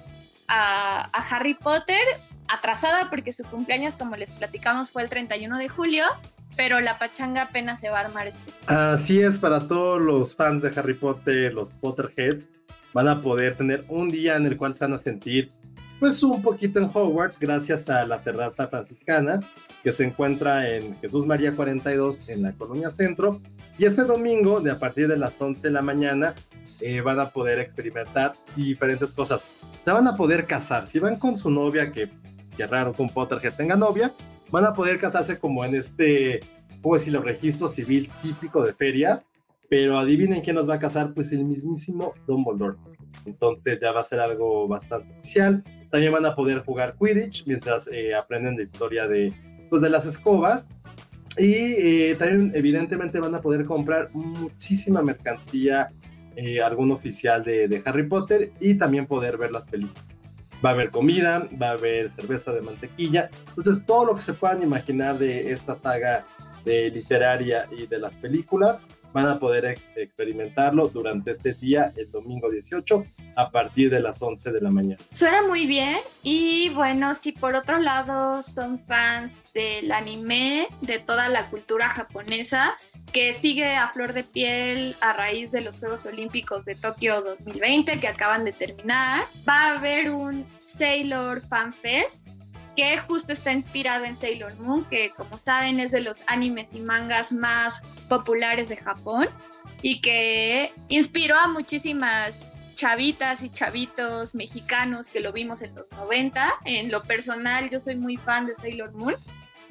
a, 0.48 1.08
a 1.12 1.36
Harry 1.36 1.54
Potter 1.54 2.02
atrasada 2.48 3.08
porque 3.10 3.32
su 3.32 3.44
cumpleaños, 3.44 3.96
como 3.96 4.16
les 4.16 4.30
platicamos, 4.30 4.90
fue 4.90 5.02
el 5.02 5.08
31 5.08 5.58
de 5.58 5.68
julio, 5.68 6.04
pero 6.56 6.80
la 6.80 6.98
pachanga 6.98 7.42
apenas 7.42 7.80
se 7.80 7.90
va 7.90 7.98
a 7.98 8.06
armar 8.06 8.26
este. 8.26 8.52
Así 8.66 9.20
es, 9.22 9.38
para 9.38 9.66
todos 9.66 10.00
los 10.00 10.34
fans 10.34 10.62
de 10.62 10.72
Harry 10.76 10.94
Potter, 10.94 11.52
los 11.52 11.74
Potterheads, 11.74 12.50
van 12.92 13.08
a 13.08 13.20
poder 13.20 13.56
tener 13.56 13.84
un 13.88 14.08
día 14.08 14.36
en 14.36 14.46
el 14.46 14.56
cual 14.56 14.74
se 14.74 14.84
van 14.84 14.94
a 14.94 14.98
sentir 14.98 15.52
pues 15.98 16.22
un 16.22 16.42
poquito 16.42 16.78
en 16.78 16.90
Hogwarts 16.92 17.38
gracias 17.38 17.88
a 17.88 18.04
la 18.04 18.20
terraza 18.20 18.68
franciscana 18.68 19.40
que 19.82 19.92
se 19.92 20.04
encuentra 20.04 20.68
en 20.68 20.96
Jesús 21.00 21.26
María 21.26 21.54
42 21.54 22.28
en 22.28 22.42
la 22.42 22.52
Colonia 22.52 22.90
Centro. 22.90 23.40
Y 23.78 23.85
este 23.85 24.04
domingo, 24.04 24.61
de 24.61 24.70
a 24.70 24.78
partir 24.78 25.09
de 25.09 25.16
las 25.16 25.40
11 25.40 25.62
de 25.62 25.70
la 25.70 25.82
mañana, 25.82 26.35
eh, 26.80 27.00
van 27.00 27.20
a 27.20 27.30
poder 27.30 27.59
experimentar 27.59 28.35
diferentes 28.54 29.14
cosas. 29.14 29.44
Se 29.85 29.90
van 29.90 30.06
a 30.09 30.16
poder 30.16 30.46
casar. 30.46 30.87
Si 30.87 30.98
van 30.98 31.18
con 31.18 31.37
su 31.37 31.50
novia, 31.50 31.92
que 31.92 32.11
qué 32.56 32.66
raro 32.66 32.92
con 32.92 33.09
Potter 33.09 33.38
que 33.38 33.50
tenga 33.50 33.76
novia, 33.76 34.12
van 34.50 34.64
a 34.64 34.72
poder 34.72 34.98
casarse 34.98 35.38
como 35.38 35.64
en 35.64 35.74
este, 35.74 36.40
¿cómo 36.82 36.94
decirlo?, 36.94 37.20
registro 37.20 37.68
civil 37.68 38.11
típico 38.22 38.64
de 38.64 38.72
ferias, 38.72 39.28
pero 39.68 39.98
adivinen 39.98 40.40
quién 40.40 40.56
nos 40.56 40.68
va 40.68 40.74
a 40.74 40.78
casar, 40.78 41.12
pues 41.12 41.32
el 41.32 41.44
mismísimo 41.44 42.14
Dumbledore. 42.26 42.76
Entonces 43.24 43.78
ya 43.80 43.92
va 43.92 44.00
a 44.00 44.04
ser 44.04 44.20
algo 44.20 44.68
bastante 44.68 45.12
oficial. 45.18 45.62
También 45.96 46.12
van 46.12 46.26
a 46.26 46.35
poder 46.35 46.59
jugar 46.59 46.94
Quidditch 47.00 47.46
mientras 47.46 47.90
eh, 47.90 48.14
aprenden 48.14 48.54
la 48.54 48.62
historia 48.62 49.09
de, 49.09 49.32
pues, 49.70 49.80
de 49.80 49.88
las 49.88 50.04
escobas. 50.04 50.68
Y 51.38 51.54
eh, 51.54 52.16
también 52.18 52.52
evidentemente 52.54 53.18
van 53.18 53.35
a 53.35 53.40
poder 53.40 53.64
comprar 53.64 54.11
muchísima 54.12 55.00
mercancía, 55.00 55.88
eh, 56.37 56.61
algún 56.61 56.90
oficial 56.90 57.42
de, 57.42 57.66
de 57.66 57.82
Harry 57.87 58.06
Potter 58.06 58.52
y 58.61 58.74
también 58.74 59.06
poder 59.06 59.38
ver 59.38 59.52
las 59.52 59.64
películas 59.64 60.04
va 60.62 60.68
a 60.68 60.72
haber 60.72 60.90
comida, 60.90 61.48
va 61.61 61.68
a 61.68 61.72
haber 61.72 62.11
cerveza 62.11 62.52
de 62.52 62.61
mantequilla. 62.61 63.30
Entonces, 63.48 63.82
todo 63.87 64.04
lo 64.04 64.14
que 64.16 64.20
se 64.20 64.35
puedan 64.35 64.62
imaginar 64.62 65.18
de 65.18 65.50
esta 65.50 65.74
saga 65.74 66.26
de 66.66 66.90
literaria 66.90 67.66
y 67.74 67.87
de 67.87 67.98
las 67.98 68.18
películas, 68.18 68.85
van 69.16 69.29
a 69.29 69.38
poder 69.38 69.79
experimentarlo 69.96 70.88
durante 70.88 71.31
este 71.31 71.55
día, 71.55 71.90
el 71.96 72.11
domingo 72.11 72.50
18, 72.50 73.07
a 73.37 73.50
partir 73.50 73.88
de 73.88 73.98
las 74.00 74.20
11 74.20 74.52
de 74.52 74.61
la 74.61 74.70
mañana. 74.70 75.02
Suena 75.09 75.40
muy 75.40 75.64
bien 75.66 75.96
y 76.22 76.68
bueno, 76.74 77.14
si 77.14 77.33
por 77.33 77.55
otro 77.55 77.79
lado 77.79 78.42
son 78.42 78.79
fans 78.79 79.40
del 79.55 79.90
anime, 79.90 80.68
de 80.83 80.98
toda 80.98 81.31
la 81.31 81.48
cultura 81.48 81.88
japonesa, 81.88 82.74
que 83.11 83.33
sigue 83.33 83.74
a 83.74 83.88
flor 83.88 84.12
de 84.12 84.22
piel 84.22 84.94
a 85.00 85.14
raíz 85.14 85.50
de 85.50 85.62
los 85.62 85.79
Juegos 85.79 86.05
Olímpicos 86.05 86.66
de 86.66 86.74
Tokio 86.74 87.22
2020 87.22 87.98
que 87.98 88.09
acaban 88.09 88.44
de 88.44 88.52
terminar. 88.52 89.24
Va 89.48 89.70
a 89.70 89.79
haber 89.79 90.11
un 90.11 90.44
Sailor 90.66 91.40
Fan 91.40 91.72
Fest 91.72 92.22
que 92.76 92.98
justo 92.98 93.32
está 93.32 93.52
inspirado 93.52 94.04
en 94.04 94.16
Sailor 94.16 94.54
Moon, 94.60 94.84
que 94.84 95.10
como 95.10 95.38
saben 95.38 95.80
es 95.80 95.90
de 95.92 96.00
los 96.00 96.18
animes 96.26 96.74
y 96.74 96.80
mangas 96.80 97.32
más 97.32 97.82
populares 98.08 98.68
de 98.68 98.76
Japón 98.76 99.28
y 99.82 100.00
que 100.00 100.72
inspiró 100.88 101.36
a 101.36 101.48
muchísimas 101.48 102.46
chavitas 102.74 103.42
y 103.42 103.48
chavitos 103.48 104.34
mexicanos 104.34 105.08
que 105.08 105.20
lo 105.20 105.32
vimos 105.32 105.62
en 105.62 105.74
los 105.74 105.90
90. 105.92 106.54
En 106.64 106.90
lo 106.90 107.02
personal 107.02 107.70
yo 107.70 107.80
soy 107.80 107.96
muy 107.96 108.16
fan 108.16 108.46
de 108.46 108.54
Sailor 108.54 108.92
Moon. 108.92 109.14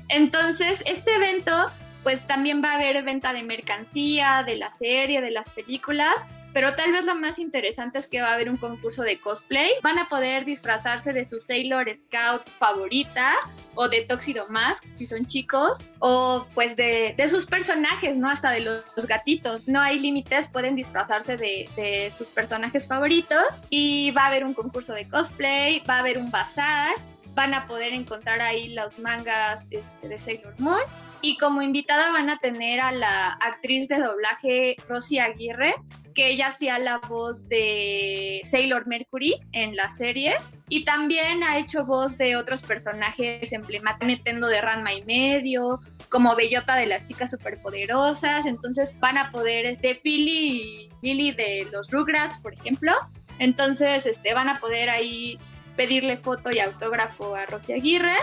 Entonces 0.10 0.84
este 0.88 1.16
evento 1.16 1.72
pues 2.04 2.28
también 2.28 2.64
va 2.64 2.72
a 2.72 2.76
haber 2.76 3.04
venta 3.04 3.34
de 3.34 3.44
mercancía, 3.44 4.44
de 4.44 4.58
la 4.58 4.72
serie, 4.72 5.22
de 5.22 5.32
las 5.32 5.50
películas, 5.50 6.14
pero 6.56 6.74
tal 6.74 6.94
vez 6.94 7.04
lo 7.04 7.16
más 7.16 7.38
interesante 7.38 8.00
es 8.00 8.08
que 8.08 8.22
va 8.22 8.30
a 8.30 8.34
haber 8.36 8.50
un 8.50 8.56
concurso 8.56 9.04
de 9.04 9.20
cosplay. 9.20 9.72
Van 9.84 10.00
a 10.00 10.08
poder 10.08 10.46
disfrazarse 10.46 11.12
de 11.12 11.26
su 11.26 11.42
Sailor 11.42 11.94
Scout 11.94 12.48
favorita 12.60 13.34
o 13.74 13.90
de 13.90 14.06
Tuxedo 14.06 14.48
Mask, 14.48 14.86
si 14.98 15.06
son 15.06 15.26
chicos, 15.26 15.80
o 16.00 16.48
pues 16.54 16.78
de, 16.78 17.14
sus 17.28 17.46
personajes, 17.46 18.16
¿no? 18.16 18.30
Hasta 18.30 18.52
de 18.52 18.62
los, 18.62 19.06
gatitos. 19.06 19.68
No 19.68 19.82
hay 19.82 20.00
límites, 20.00 20.48
pueden 20.48 20.78
disfrazarse 20.78 21.36
de, 21.36 21.70
de, 21.76 22.14
sus 22.18 22.30
personajes 22.30 22.88
favoritos. 22.88 23.62
Y 23.70 24.12
va 24.12 24.22
a 24.22 24.28
haber 24.28 24.46
un 24.46 24.54
concurso 24.54 24.94
de 24.94 25.10
cosplay, 25.10 25.82
va 25.82 25.98
a 25.98 26.00
haber 26.00 26.18
un 26.18 26.32
bazar, 26.32 26.96
van 27.34 27.54
a 27.54 27.68
poder 27.68 27.92
encontrar 27.92 28.40
ahí 28.40 28.70
los 28.70 28.98
mangas 28.98 29.68
este, 29.72 30.08
de 30.08 30.18
Sailor 30.18 30.56
Moon 30.58 30.80
y 31.26 31.38
como 31.38 31.64
invitada 31.64 32.12
van 32.12 32.30
a 32.30 32.38
tener 32.38 32.80
a 32.80 32.92
la 32.92 33.34
actriz 33.34 33.88
de 33.88 33.98
doblaje 33.98 34.76
Rosy 34.88 35.18
Aguirre, 35.18 35.74
que 36.14 36.30
ella 36.30 36.48
hacía 36.48 36.78
la 36.78 37.00
voz 37.00 37.50
de 37.50 38.42
Sailor 38.44 38.86
Mercury 38.86 39.42
en 39.52 39.76
la 39.76 39.90
serie. 39.90 40.36
Y 40.70 40.86
también 40.86 41.42
ha 41.42 41.58
hecho 41.58 41.84
voz 41.84 42.20
de 42.20 42.36
otros 42.36 42.62
personajes 42.62 43.52
emblemáticos, 43.52 44.06
metiendo 44.06 44.46
de 44.46 44.62
Ranma 44.62 44.94
y 44.94 45.04
medio, 45.04 45.82
como 46.10 46.36
Bellota 46.36 46.76
de 46.76 46.86
las 46.86 47.08
chicas 47.08 47.32
superpoderosas. 47.32 48.46
Entonces 48.46 48.96
van 49.00 49.18
a 49.18 49.32
poder, 49.32 49.80
de 49.80 49.96
Philly 49.96 50.90
y 51.02 51.14
Lily 51.14 51.32
de 51.32 51.68
los 51.72 51.90
Rugrats, 51.90 52.38
por 52.38 52.54
ejemplo. 52.54 52.94
Entonces 53.40 54.06
este, 54.06 54.36
van 54.36 54.48
a 54.48 54.60
poder 54.60 54.92
ahí 54.92 55.40
pedirle 55.76 56.18
foto 56.18 56.52
y 56.52 56.60
autógrafo 56.60 57.36
a 57.36 57.48
Rosy 57.48 57.74
Aguirre. 57.74 58.16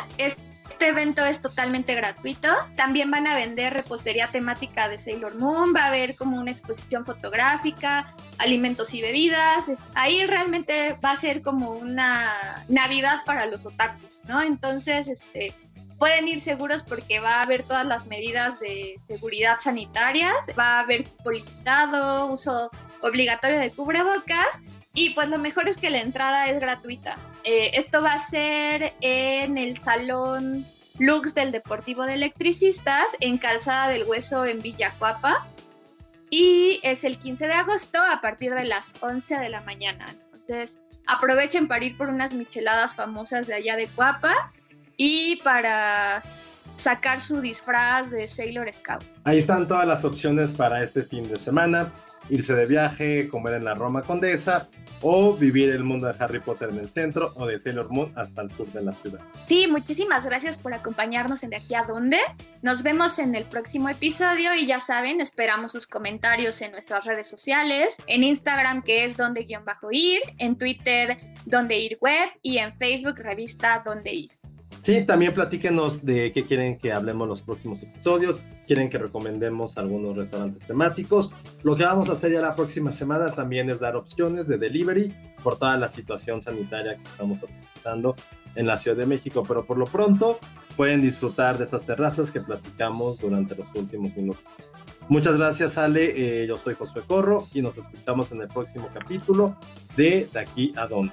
Este 0.82 0.90
evento 1.00 1.24
es 1.24 1.40
totalmente 1.40 1.94
gratuito. 1.94 2.48
También 2.74 3.08
van 3.08 3.28
a 3.28 3.36
vender 3.36 3.72
repostería 3.72 4.32
temática 4.32 4.88
de 4.88 4.98
Sailor 4.98 5.36
Moon, 5.36 5.72
va 5.72 5.84
a 5.84 5.86
haber 5.86 6.16
como 6.16 6.38
una 6.38 6.50
exposición 6.50 7.04
fotográfica, 7.04 8.12
alimentos 8.38 8.92
y 8.92 9.00
bebidas. 9.00 9.70
Ahí 9.94 10.26
realmente 10.26 10.98
va 11.04 11.12
a 11.12 11.16
ser 11.16 11.40
como 11.40 11.70
una 11.70 12.64
Navidad 12.66 13.20
para 13.24 13.46
los 13.46 13.64
otakus, 13.64 14.10
¿no? 14.24 14.42
Entonces, 14.42 15.06
este, 15.06 15.54
pueden 16.00 16.26
ir 16.26 16.40
seguros 16.40 16.82
porque 16.82 17.20
va 17.20 17.36
a 17.36 17.42
haber 17.42 17.62
todas 17.62 17.86
las 17.86 18.06
medidas 18.06 18.58
de 18.58 18.96
seguridad 19.06 19.60
sanitarias, 19.60 20.34
va 20.58 20.78
a 20.78 20.80
haber 20.80 21.04
limitado, 21.24 22.26
uso 22.26 22.72
obligatorio 23.02 23.60
de 23.60 23.70
cubrebocas 23.70 24.60
y 24.94 25.10
pues 25.10 25.28
lo 25.28 25.38
mejor 25.38 25.68
es 25.68 25.76
que 25.76 25.90
la 25.90 26.00
entrada 26.00 26.48
es 26.48 26.58
gratuita. 26.58 27.18
Eh, 27.44 27.72
esto 27.74 28.02
va 28.02 28.14
a 28.14 28.18
ser 28.18 28.94
en 29.00 29.58
el 29.58 29.78
Salón 29.78 30.66
Lux 30.98 31.34
del 31.34 31.52
Deportivo 31.52 32.04
de 32.04 32.14
Electricistas, 32.14 33.16
en 33.20 33.38
Calzada 33.38 33.88
del 33.88 34.04
Hueso 34.04 34.44
en 34.44 34.60
Villacuapa. 34.60 35.46
Y 36.30 36.80
es 36.82 37.04
el 37.04 37.18
15 37.18 37.46
de 37.46 37.52
agosto 37.52 37.98
a 37.98 38.20
partir 38.20 38.54
de 38.54 38.64
las 38.64 38.94
11 39.00 39.38
de 39.38 39.48
la 39.48 39.60
mañana. 39.62 40.14
Entonces, 40.32 40.78
aprovechen 41.06 41.68
para 41.68 41.84
ir 41.84 41.96
por 41.96 42.08
unas 42.08 42.32
micheladas 42.32 42.94
famosas 42.94 43.46
de 43.46 43.54
allá 43.54 43.76
de 43.76 43.88
Cuapa 43.88 44.52
y 44.96 45.36
para 45.42 46.22
sacar 46.76 47.20
su 47.20 47.40
disfraz 47.40 48.10
de 48.10 48.28
Sailor 48.28 48.72
Scout. 48.72 49.04
Ahí 49.24 49.38
están 49.38 49.68
todas 49.68 49.86
las 49.86 50.04
opciones 50.04 50.52
para 50.52 50.82
este 50.82 51.02
fin 51.02 51.28
de 51.28 51.36
semana. 51.36 51.92
Irse 52.32 52.54
de 52.54 52.64
viaje, 52.64 53.28
comer 53.28 53.52
en 53.52 53.64
la 53.64 53.74
Roma 53.74 54.00
Condesa 54.04 54.70
o 55.02 55.34
vivir 55.36 55.68
el 55.68 55.84
mundo 55.84 56.06
de 56.06 56.14
Harry 56.18 56.40
Potter 56.40 56.70
en 56.70 56.78
el 56.78 56.88
centro 56.88 57.30
o 57.34 57.44
de 57.44 57.58
Sailor 57.58 57.90
Moon 57.90 58.10
hasta 58.16 58.40
el 58.40 58.48
sur 58.48 58.72
de 58.72 58.82
la 58.82 58.94
ciudad. 58.94 59.20
Sí, 59.46 59.66
muchísimas 59.66 60.24
gracias 60.24 60.56
por 60.56 60.72
acompañarnos 60.72 61.42
en 61.42 61.50
De 61.50 61.56
aquí 61.56 61.74
a 61.74 61.82
dónde. 61.84 62.16
Nos 62.62 62.82
vemos 62.82 63.18
en 63.18 63.34
el 63.34 63.44
próximo 63.44 63.90
episodio 63.90 64.54
y 64.54 64.64
ya 64.64 64.80
saben, 64.80 65.20
esperamos 65.20 65.72
sus 65.72 65.86
comentarios 65.86 66.62
en 66.62 66.72
nuestras 66.72 67.04
redes 67.04 67.28
sociales, 67.28 67.96
en 68.06 68.24
Instagram 68.24 68.82
que 68.82 69.04
es 69.04 69.18
donde 69.18 69.42
guion 69.42 69.66
bajo 69.66 69.88
ir, 69.90 70.22
en 70.38 70.56
Twitter 70.56 71.18
donde 71.44 71.78
ir 71.78 71.98
web 72.00 72.30
y 72.40 72.56
en 72.56 72.72
Facebook 72.72 73.16
revista 73.18 73.82
donde 73.84 74.14
ir. 74.14 74.30
Sí, 74.80 75.04
también 75.04 75.32
platíquenos 75.32 76.04
de 76.04 76.32
qué 76.32 76.44
quieren 76.44 76.76
que 76.76 76.92
hablemos 76.92 77.28
los 77.28 77.40
próximos 77.40 77.82
episodios, 77.82 78.42
quieren 78.72 78.88
que 78.88 78.96
recomendemos 78.96 79.76
algunos 79.76 80.16
restaurantes 80.16 80.66
temáticos. 80.66 81.30
Lo 81.62 81.76
que 81.76 81.84
vamos 81.84 82.08
a 82.08 82.12
hacer 82.12 82.32
ya 82.32 82.40
la 82.40 82.56
próxima 82.56 82.90
semana 82.90 83.30
también 83.30 83.68
es 83.68 83.80
dar 83.80 83.96
opciones 83.96 84.48
de 84.48 84.56
delivery 84.56 85.14
por 85.42 85.58
toda 85.58 85.76
la 85.76 85.90
situación 85.90 86.40
sanitaria 86.40 86.96
que 86.96 87.02
estamos 87.02 87.42
utilizando 87.42 88.16
en 88.54 88.66
la 88.66 88.78
Ciudad 88.78 88.96
de 88.96 89.04
México, 89.04 89.44
pero 89.46 89.66
por 89.66 89.76
lo 89.76 89.84
pronto 89.84 90.38
pueden 90.74 91.02
disfrutar 91.02 91.58
de 91.58 91.64
esas 91.64 91.84
terrazas 91.84 92.30
que 92.30 92.40
platicamos 92.40 93.18
durante 93.18 93.54
los 93.54 93.66
últimos 93.74 94.16
minutos. 94.16 94.42
Muchas 95.06 95.36
gracias, 95.36 95.76
Ale. 95.76 96.42
Eh, 96.42 96.46
yo 96.46 96.56
soy 96.56 96.74
Josué 96.74 97.02
Corro 97.06 97.46
y 97.52 97.60
nos 97.60 97.76
escuchamos 97.76 98.32
en 98.32 98.40
el 98.40 98.48
próximo 98.48 98.88
capítulo 98.94 99.54
de 99.98 100.30
De 100.32 100.40
aquí 100.40 100.72
a 100.78 100.86
dónde. 100.86 101.12